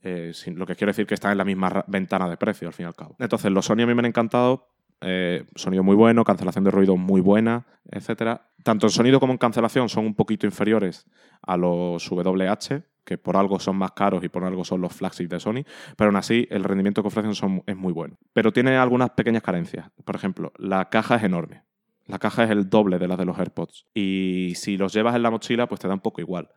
[0.02, 2.84] eh, lo que quiero decir que están en la misma ventana de precio, al fin
[2.84, 3.16] y al cabo.
[3.18, 4.68] Entonces, los Sony a mí me han encantado.
[5.02, 8.40] Eh, sonido muy bueno, cancelación de ruido muy buena, etc.
[8.62, 11.06] Tanto en sonido como en cancelación son un poquito inferiores
[11.40, 15.28] a los WH, que por algo son más caros y por algo son los flagship
[15.28, 15.64] de Sony,
[15.96, 18.18] pero aún así el rendimiento que ofrecen son, es muy bueno.
[18.34, 19.90] Pero tiene algunas pequeñas carencias.
[20.04, 21.62] Por ejemplo, la caja es enorme.
[22.06, 23.86] La caja es el doble de la de los AirPods.
[23.94, 26.50] Y si los llevas en la mochila, pues te da un poco igual.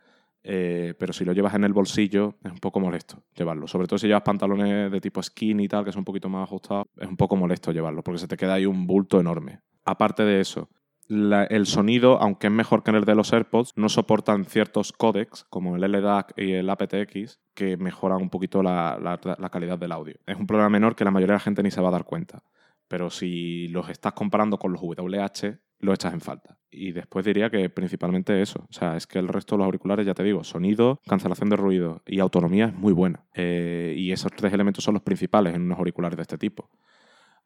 [0.43, 3.67] Eh, pero si lo llevas en el bolsillo es un poco molesto llevarlo.
[3.67, 6.43] Sobre todo si llevas pantalones de tipo skin y tal, que son un poquito más
[6.43, 9.61] ajustados, es un poco molesto llevarlo, porque se te queda ahí un bulto enorme.
[9.85, 10.69] Aparte de eso,
[11.07, 15.45] el sonido, aunque es mejor que en el de los AirPods, no soportan ciertos códecs,
[15.49, 20.15] como el LDAC y el aptX, que mejoran un poquito la, la calidad del audio.
[20.25, 22.05] Es un problema menor que la mayoría de la gente ni se va a dar
[22.05, 22.43] cuenta.
[22.87, 26.57] Pero si los estás comparando con los WH, lo echas en falta.
[26.73, 28.65] Y después diría que principalmente eso.
[28.69, 31.55] O sea, es que el resto de los auriculares, ya te digo, sonido, cancelación de
[31.55, 33.23] ruido y autonomía es muy buena.
[33.33, 36.69] Eh, y esos tres elementos son los principales en unos auriculares de este tipo.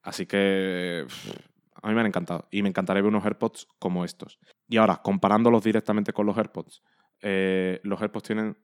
[0.01, 1.05] Así que
[1.81, 2.47] a mí me han encantado.
[2.51, 4.39] Y me encantaría ver unos AirPods como estos.
[4.67, 6.81] Y ahora, comparándolos directamente con los AirPods,
[7.21, 8.57] eh, los AirPods tienen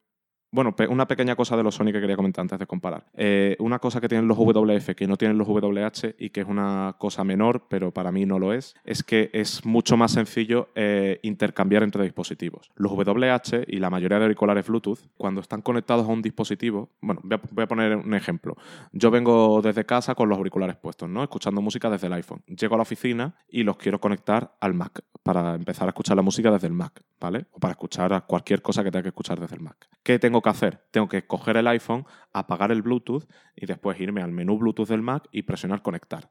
[0.54, 3.06] bueno, una pequeña cosa de los Sony que quería comentar antes de comparar.
[3.16, 6.48] Eh, una cosa que tienen los WF que no tienen los WH y que es
[6.48, 10.70] una cosa menor, pero para mí no lo es, es que es mucho más sencillo
[10.76, 12.70] eh, intercambiar entre dispositivos.
[12.76, 17.22] Los WH y la mayoría de auriculares Bluetooth, cuando están conectados a un dispositivo, bueno,
[17.24, 18.56] voy a, poner un ejemplo.
[18.92, 21.24] Yo vengo desde casa con los auriculares puestos, ¿no?
[21.24, 22.44] Escuchando música desde el iPhone.
[22.46, 26.22] Llego a la oficina y los quiero conectar al Mac para empezar a escuchar la
[26.22, 27.48] música desde el Mac, ¿vale?
[27.54, 29.88] O para escuchar cualquier cosa que tenga que escuchar desde el Mac.
[30.04, 30.86] ¿Qué tengo que hacer?
[30.92, 33.24] Tengo que coger el iPhone, apagar el Bluetooth
[33.56, 36.30] y después irme al menú Bluetooth del Mac y presionar conectar.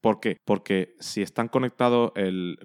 [0.00, 0.40] ¿Por qué?
[0.44, 2.58] Porque si están conectados, el,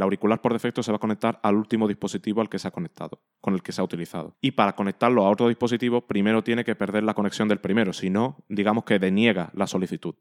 [0.00, 3.22] auricular por defecto se va a conectar al último dispositivo al que se ha conectado,
[3.40, 4.36] con el que se ha utilizado.
[4.40, 8.10] Y para conectarlo a otro dispositivo, primero tiene que perder la conexión del primero, si
[8.10, 10.16] no, digamos que deniega la solicitud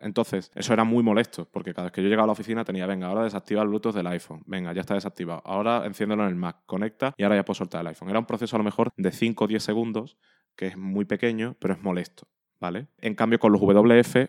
[0.00, 2.86] entonces, eso era muy molesto, porque cada vez que yo llegaba a la oficina tenía,
[2.86, 6.36] venga, ahora desactiva el Bluetooth del iPhone, venga, ya está desactivado, ahora enciéndelo en el
[6.36, 8.10] Mac, conecta y ahora ya puedo soltar el iPhone.
[8.10, 10.18] Era un proceso a lo mejor de 5 o 10 segundos,
[10.56, 12.28] que es muy pequeño, pero es molesto.
[12.60, 12.88] ¿Vale?
[12.98, 14.28] En cambio, con los WF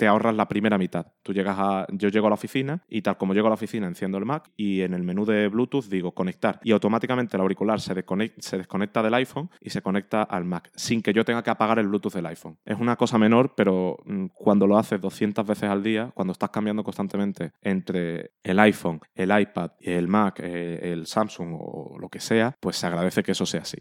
[0.00, 1.08] te ahorras la primera mitad.
[1.22, 3.86] Tú llegas a, yo llego a la oficina y tal como llego a la oficina
[3.86, 7.82] enciendo el Mac y en el menú de Bluetooth digo conectar y automáticamente el auricular
[7.82, 7.94] se,
[8.38, 11.78] se desconecta del iPhone y se conecta al Mac sin que yo tenga que apagar
[11.78, 12.56] el Bluetooth del iPhone.
[12.64, 16.48] Es una cosa menor, pero mm, cuando lo haces 200 veces al día, cuando estás
[16.48, 22.20] cambiando constantemente entre el iPhone, el iPad, el Mac, eh, el Samsung o lo que
[22.20, 23.76] sea, pues se agradece que eso sea así.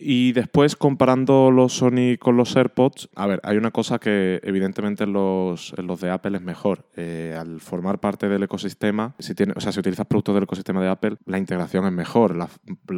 [0.00, 5.02] Y después, comparando los Sony con los AirPods, a ver, hay una cosa que evidentemente
[5.02, 6.84] en los, los de Apple es mejor.
[6.94, 10.80] Eh, al formar parte del ecosistema, si tiene, o sea, si utilizas productos del ecosistema
[10.80, 12.36] de Apple, la integración es mejor.
[12.36, 12.48] La,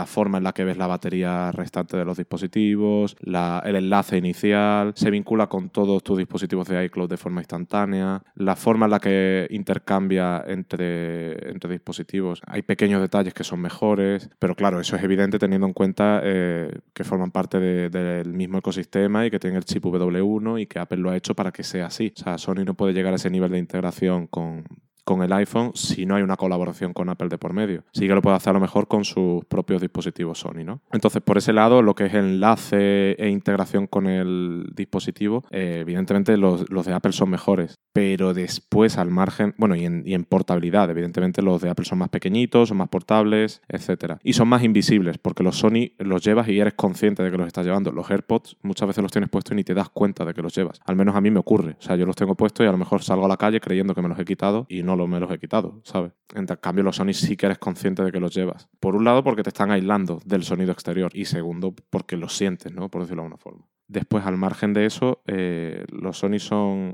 [0.06, 4.92] forma en la que ves la batería restante de los dispositivos, la, el enlace inicial,
[4.94, 9.00] se vincula con todos tus dispositivos de iCloud de forma instantánea, la forma en la
[9.00, 12.42] que intercambia entre, entre dispositivos.
[12.46, 16.80] Hay pequeños detalles que son mejores, pero claro, eso es evidente teniendo en cuenta eh,
[16.92, 20.98] que forman parte del mismo ecosistema y que tienen el chip W1 y que Apple
[20.98, 22.12] lo ha hecho para que sea así.
[22.16, 24.64] O sea, Sony no puede llegar a ese nivel de integración con,
[25.10, 27.82] con el iPhone si no hay una colaboración con Apple de por medio.
[27.92, 30.82] Sí que lo puede hacer a lo mejor con sus propios dispositivos Sony, ¿no?
[30.92, 36.36] Entonces, por ese lado, lo que es enlace e integración con el dispositivo, eh, evidentemente
[36.36, 40.88] los, de Apple son mejores, pero después al margen, bueno, y en, y en, portabilidad,
[40.88, 44.20] evidentemente los de Apple son más pequeñitos, son más portables, etcétera.
[44.22, 47.48] Y son más invisibles, porque los Sony los llevas y eres consciente de que los
[47.48, 47.90] estás llevando.
[47.90, 50.54] Los AirPods muchas veces los tienes puestos y ni te das cuenta de que los
[50.54, 50.80] llevas.
[50.86, 51.76] Al menos a mí me ocurre.
[51.80, 53.92] O sea, yo los tengo puestos y a lo mejor salgo a la calle creyendo
[53.92, 56.12] que me los he quitado y no me los he quitado, ¿sabes?
[56.34, 58.68] En cambio, los Sony sí que eres consciente de que los llevas.
[58.78, 62.72] Por un lado, porque te están aislando del sonido exterior y segundo, porque los sientes,
[62.72, 62.88] ¿no?
[62.88, 63.66] Por decirlo de alguna forma.
[63.88, 66.92] Después, al margen de eso, eh, los Sony son...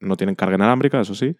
[0.00, 1.36] no tienen carga inalámbrica, eso sí,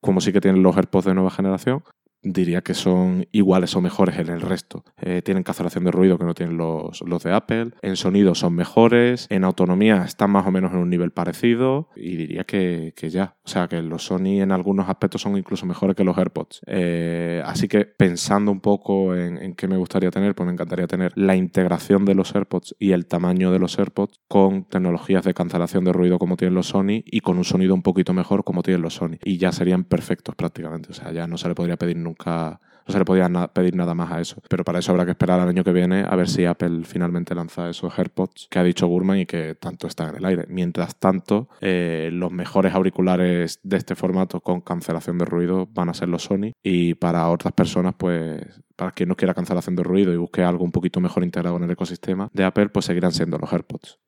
[0.00, 1.82] como sí que tienen los AirPods de nueva generación,
[2.22, 4.84] diría que son iguales o mejores en el resto.
[5.00, 7.70] Eh, tienen cancelación de ruido que no tienen los, los, de Apple.
[7.82, 9.26] En sonido son mejores.
[9.30, 11.88] En autonomía están más o menos en un nivel parecido.
[11.96, 13.36] Y diría que, que ya.
[13.44, 16.60] O sea, que los Sony en algunos aspectos son incluso mejores que los AirPods.
[16.66, 20.86] Eh, así que pensando un poco en, en, qué me gustaría tener, pues me encantaría
[20.86, 25.34] tener la integración de los AirPods y el tamaño de los AirPods con tecnologías de
[25.34, 28.62] cancelación de ruido como tienen los Sony y con un sonido un poquito mejor como
[28.62, 29.18] tienen los Sony.
[29.24, 30.90] Y ya serían perfectos prácticamente.
[30.90, 33.74] O sea, ya no se le podría pedir nunca nunca, no se le podía pedir
[33.74, 34.42] nada más a eso.
[34.48, 37.34] Pero para eso habrá que esperar al año que viene a ver si Apple finalmente
[37.34, 40.44] lanza esos AirPods que ha dicho Gurman y que tanto están en el aire.
[40.48, 45.94] Mientras tanto, eh, los mejores auriculares de este formato con cancelación de ruido van a
[45.94, 50.12] ser los Sony y para otras personas, pues para quien no quiera cancelación de ruido
[50.12, 53.38] y busque algo un poquito mejor integrado en el ecosistema de Apple, pues seguirán siendo
[53.38, 53.98] los AirPods.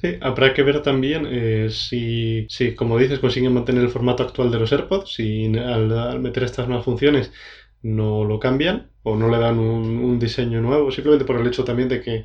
[0.00, 4.50] Sí, habrá que ver también eh, si, si, como dices, consiguen mantener el formato actual
[4.50, 7.32] de los AirPods, si al, meter estas nuevas funciones
[7.82, 11.88] no lo cambian o no le dan un, diseño nuevo, simplemente por el hecho también
[11.88, 12.24] de que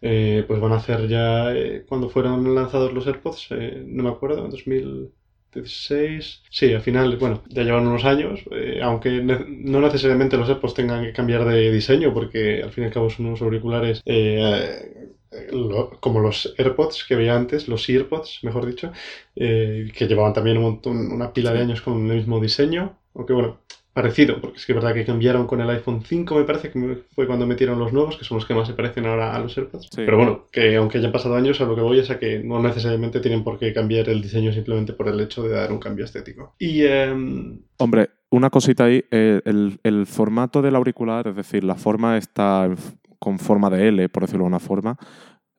[0.00, 3.48] eh, pues van a hacer ya, eh, cuando fueron lanzados los AirPods,
[3.86, 8.40] no me acuerdo, en 2016, sí, al final, bueno, ya llevan unos años,
[8.82, 12.92] aunque no necesariamente los AirPods tengan que cambiar de diseño, porque al fin y al
[12.92, 14.02] cabo son unos auriculares
[16.00, 18.92] como los AirPods que veía antes, los EarPods, mejor dicho,
[19.36, 23.32] eh, que llevaban también un montón, una pila de años con el mismo diseño, aunque
[23.32, 23.58] bueno,
[23.92, 27.02] parecido, porque es que es verdad que cambiaron con el iPhone 5, me parece que
[27.14, 29.56] fue cuando metieron los nuevos, que son los que más se parecen ahora a los
[29.56, 29.90] AirPods.
[29.94, 32.62] Pero bueno, que aunque hayan pasado años, a lo que voy es a que no
[32.62, 36.04] necesariamente tienen por qué cambiar el diseño simplemente por el hecho de dar un cambio
[36.04, 36.54] estético.
[36.58, 36.84] Y...
[36.84, 42.16] Em, Hombre, una cosita ahí, eh, el, el, formato del auricular, es decir, la forma
[42.16, 42.70] está
[43.22, 44.98] con forma de L, por decirlo de una forma.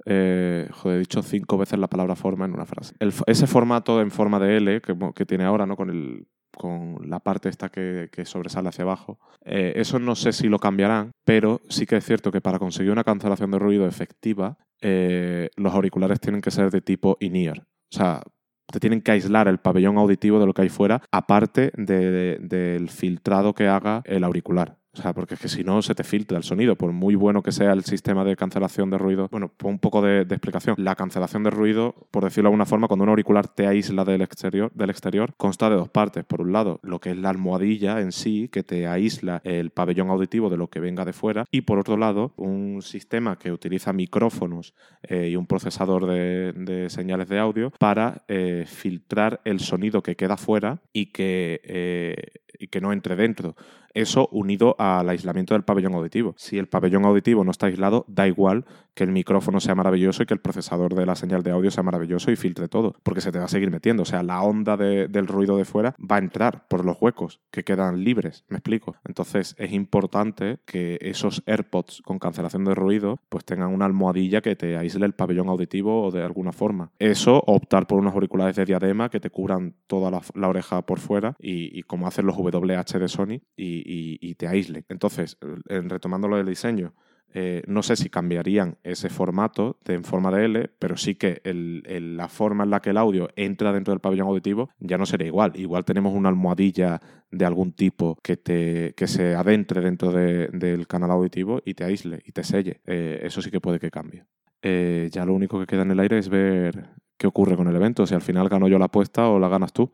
[0.05, 2.93] Eh, joder, he dicho cinco veces la palabra forma en una frase.
[2.99, 5.77] ese formato en forma de L que, tiene ahora, ¿no?
[5.77, 9.17] Con, el, con la parte esta que, sobresale hacia abajo.
[9.45, 12.91] Eh, eso no sé si lo cambiarán, pero sí que es cierto que para conseguir
[12.91, 17.59] una cancelación de ruido efectiva, eh, los auriculares tienen que ser de tipo in-ear.
[17.59, 18.23] O sea,
[18.69, 23.53] te tienen que aislar el pabellón auditivo de lo que hay fuera, aparte del filtrado
[23.53, 24.82] que haga el auricular.
[24.95, 27.41] O sea, porque es que si no se te filtra el sonido, por muy bueno
[27.41, 29.27] que sea el sistema de cancelación de ruido.
[29.31, 30.75] Bueno, un poco de, explicación.
[30.77, 34.21] La cancelación de ruido, por decirlo de alguna forma, cuando un auricular te aísla del
[34.21, 36.23] exterior, del exterior, consta de dos partes.
[36.25, 40.11] Por un lado, lo que es la almohadilla en sí, que te aísla el pabellón
[40.11, 41.45] auditivo de lo que venga de fuera.
[41.49, 47.29] Y por otro lado, un sistema que utiliza micrófonos eh, y un procesador de, señales
[47.29, 52.15] de audio para eh, filtrar el sonido que queda fuera y que, eh,
[52.59, 53.55] y que no entre dentro.
[53.93, 56.33] Eso unido al aislamiento del pabellón auditivo.
[56.37, 60.25] Si el pabellón auditivo no está aislado, da igual que el micrófono sea maravilloso y
[60.25, 63.31] que el procesador de la señal de audio sea maravilloso y filtre todo, porque se
[63.31, 64.03] te va a seguir metiendo.
[64.03, 67.63] O sea, la onda del ruido de fuera va a entrar por los huecos que
[67.63, 68.95] quedan libres, me explico.
[69.05, 74.55] Entonces es importante que esos AirPods con cancelación de ruido pues tengan una almohadilla que
[74.55, 76.91] te aísle el pabellón auditivo o de alguna forma.
[76.99, 81.35] Eso, optar por unos auriculares de diadema que te cubran toda la, oreja por fuera
[81.39, 84.85] y, y como hacen los WH de Sony y, y, te aísle.
[84.89, 85.37] Entonces,
[85.67, 86.93] retomando lo del diseño,
[87.35, 91.41] eh, no sé si cambiarían ese formato de, en forma de L, pero sí que
[91.43, 95.27] la forma en la que el audio entra dentro del pabellón auditivo ya no sería
[95.27, 95.53] igual.
[95.55, 97.01] Igual tenemos una almohadilla
[97.31, 102.21] de algún tipo que, te, que se adentre dentro del canal auditivo y te aísle
[102.23, 102.81] y te selle.
[102.85, 104.25] Eh, eso sí que puede que cambie.
[104.61, 107.75] Eh, ya lo único que queda en el aire es ver qué ocurre con el
[107.75, 109.91] evento, si al final gano yo la apuesta o la ganas tú.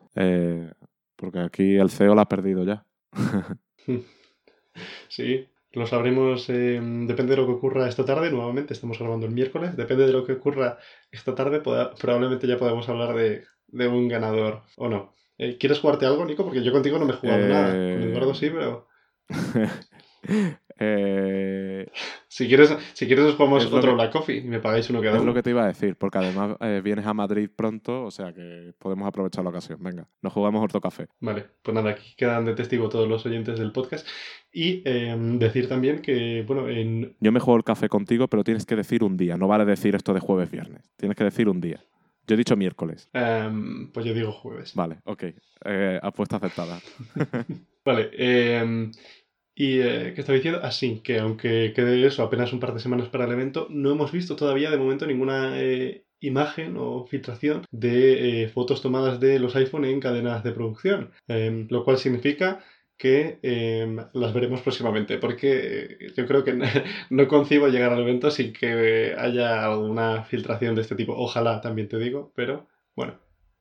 [1.15, 2.85] porque aquí el CEO la ha perdido ya.
[5.09, 9.33] Sí, lo sabremos, em, depende de lo que ocurra esta tarde, nuevamente estamos grabando el
[9.33, 10.77] miércoles, depende de lo que ocurra
[11.11, 13.43] esta tarde, probablemente ya podemos hablar de,
[13.87, 15.13] un ganador o no.
[15.37, 16.43] Eh, ¿Quieres jugarte algo, Nico?
[16.43, 18.87] Porque yo contigo no me he jugado nada, con Eduardo sí, pero...
[20.81, 21.87] Eh,
[22.27, 25.01] Si quieres, si quieres os jugamos Es otro que- Black Coffee y me pagáis uno
[25.01, 25.31] cada es uno.
[25.31, 28.33] lo que te iba a decir, porque además eh, vienes a Madrid pronto, o sea
[28.33, 29.79] que podemos aprovechar la ocasión.
[29.81, 31.07] Venga, nos jugamos otro café.
[31.19, 34.07] Vale, pues nada, aquí quedan de testigo todos los oyentes del podcast.
[34.51, 37.15] Y eh, decir también que, bueno, en...
[37.19, 39.37] Yo me juego el café contigo, pero tienes que decir un día.
[39.37, 40.89] No vale decir esto de jueves, viernes.
[40.95, 41.83] Tienes que decir un día.
[42.27, 43.09] Yo he dicho miércoles.
[43.13, 44.73] em, pues yo digo jueves.
[44.75, 45.23] Vale, ok.
[46.01, 46.79] Apuesta aceptada.
[47.85, 48.91] Vale, em,
[49.59, 50.61] y eh, ¿qué estaba diciendo?
[50.63, 54.09] Así que aunque quede eso apenas un par de semanas para el evento, no hemos
[54.13, 59.57] visto todavía de momento ninguna eh, imagen o filtración de eh, fotos tomadas de los
[59.57, 62.59] iPhone en cadenas de producción, Em, lo cual significa
[62.97, 66.53] que em, las veremos próximamente, porque eh, yo creo que
[67.09, 71.13] no concibo llegar al evento sin que haya alguna filtración de este tipo.
[71.17, 73.19] Ojalá, también te digo, pero bueno.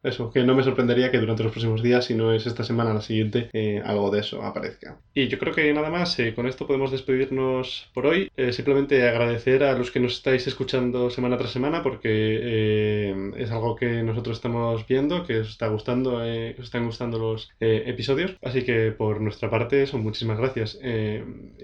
[0.09, 2.94] Eso, que no me sorprendería que durante los próximos días, si no es esta semana,
[2.94, 4.98] la siguiente, eh, algo de eso aparezca.
[5.12, 8.30] Y yo creo que nada más, eh, con esto podemos despedirnos por hoy.
[8.39, 13.76] Eh, simplemente agradecer a los que nos estáis escuchando semana tras semana, porque es algo
[13.76, 18.36] que nosotros estamos viendo, que os está gustando, os están gustando los episodios.
[18.43, 20.78] Así que por nuestra parte, eso, muchísimas gracias.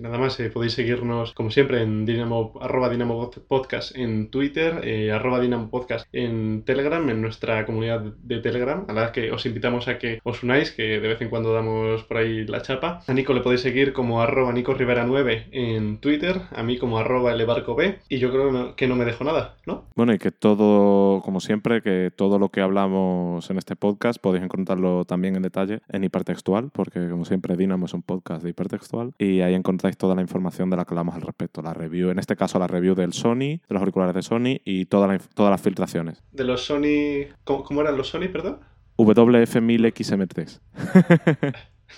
[0.00, 5.70] Nada más, podéis seguirnos, como siempre, en Dinamo, arroba Dinamo Podcast en Twitter, arroba Dinamo
[5.70, 10.20] Podcast en Telegram, en nuestra comunidad de Telegram, a la que os invitamos a que
[10.22, 13.00] os unáis, que de vez en cuando damos por ahí la chapa.
[13.06, 16.98] A Nico le podéis seguir como arroba Nico Rivera 9 en Twitter, a mí como
[16.98, 19.84] arroba Elebarco B, y yo creo que no, me dejo nada, ¿no?
[19.94, 24.44] Bueno, y que todo, como siempre, que todo lo que hablamos en este podcast podéis
[24.44, 29.14] encontrarlo también en detalle en hipertextual, porque como siempre Dynamo es un podcast de hipertextual
[29.18, 31.62] y ahí encontráis toda la información de la que hablamos al respecto.
[31.62, 34.86] La review, en este caso la review del Sony, de los auriculares de Sony y
[34.86, 36.22] toda la todas las filtraciones.
[36.32, 37.28] De los Sony...
[37.44, 38.60] ¿Cómo, cómo eran los Sony, perdón?
[38.96, 40.60] WF1000XM3.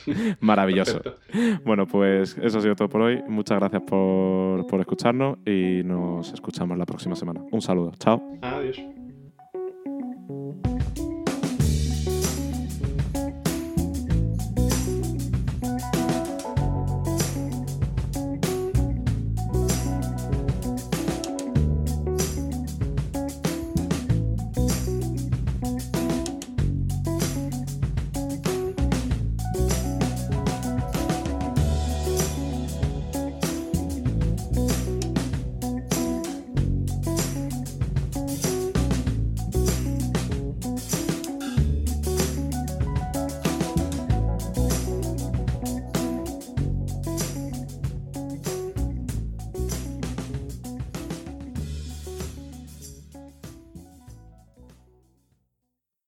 [0.41, 1.03] Maravilloso.
[1.03, 1.61] Perfecto.
[1.65, 3.23] Bueno, pues eso ha sido todo por hoy.
[3.29, 7.43] Muchas gracias por, por escucharnos y nos escuchamos la próxima semana.
[7.53, 7.93] Un saludo.
[7.99, 8.23] Chao.
[8.41, 8.81] Adiós.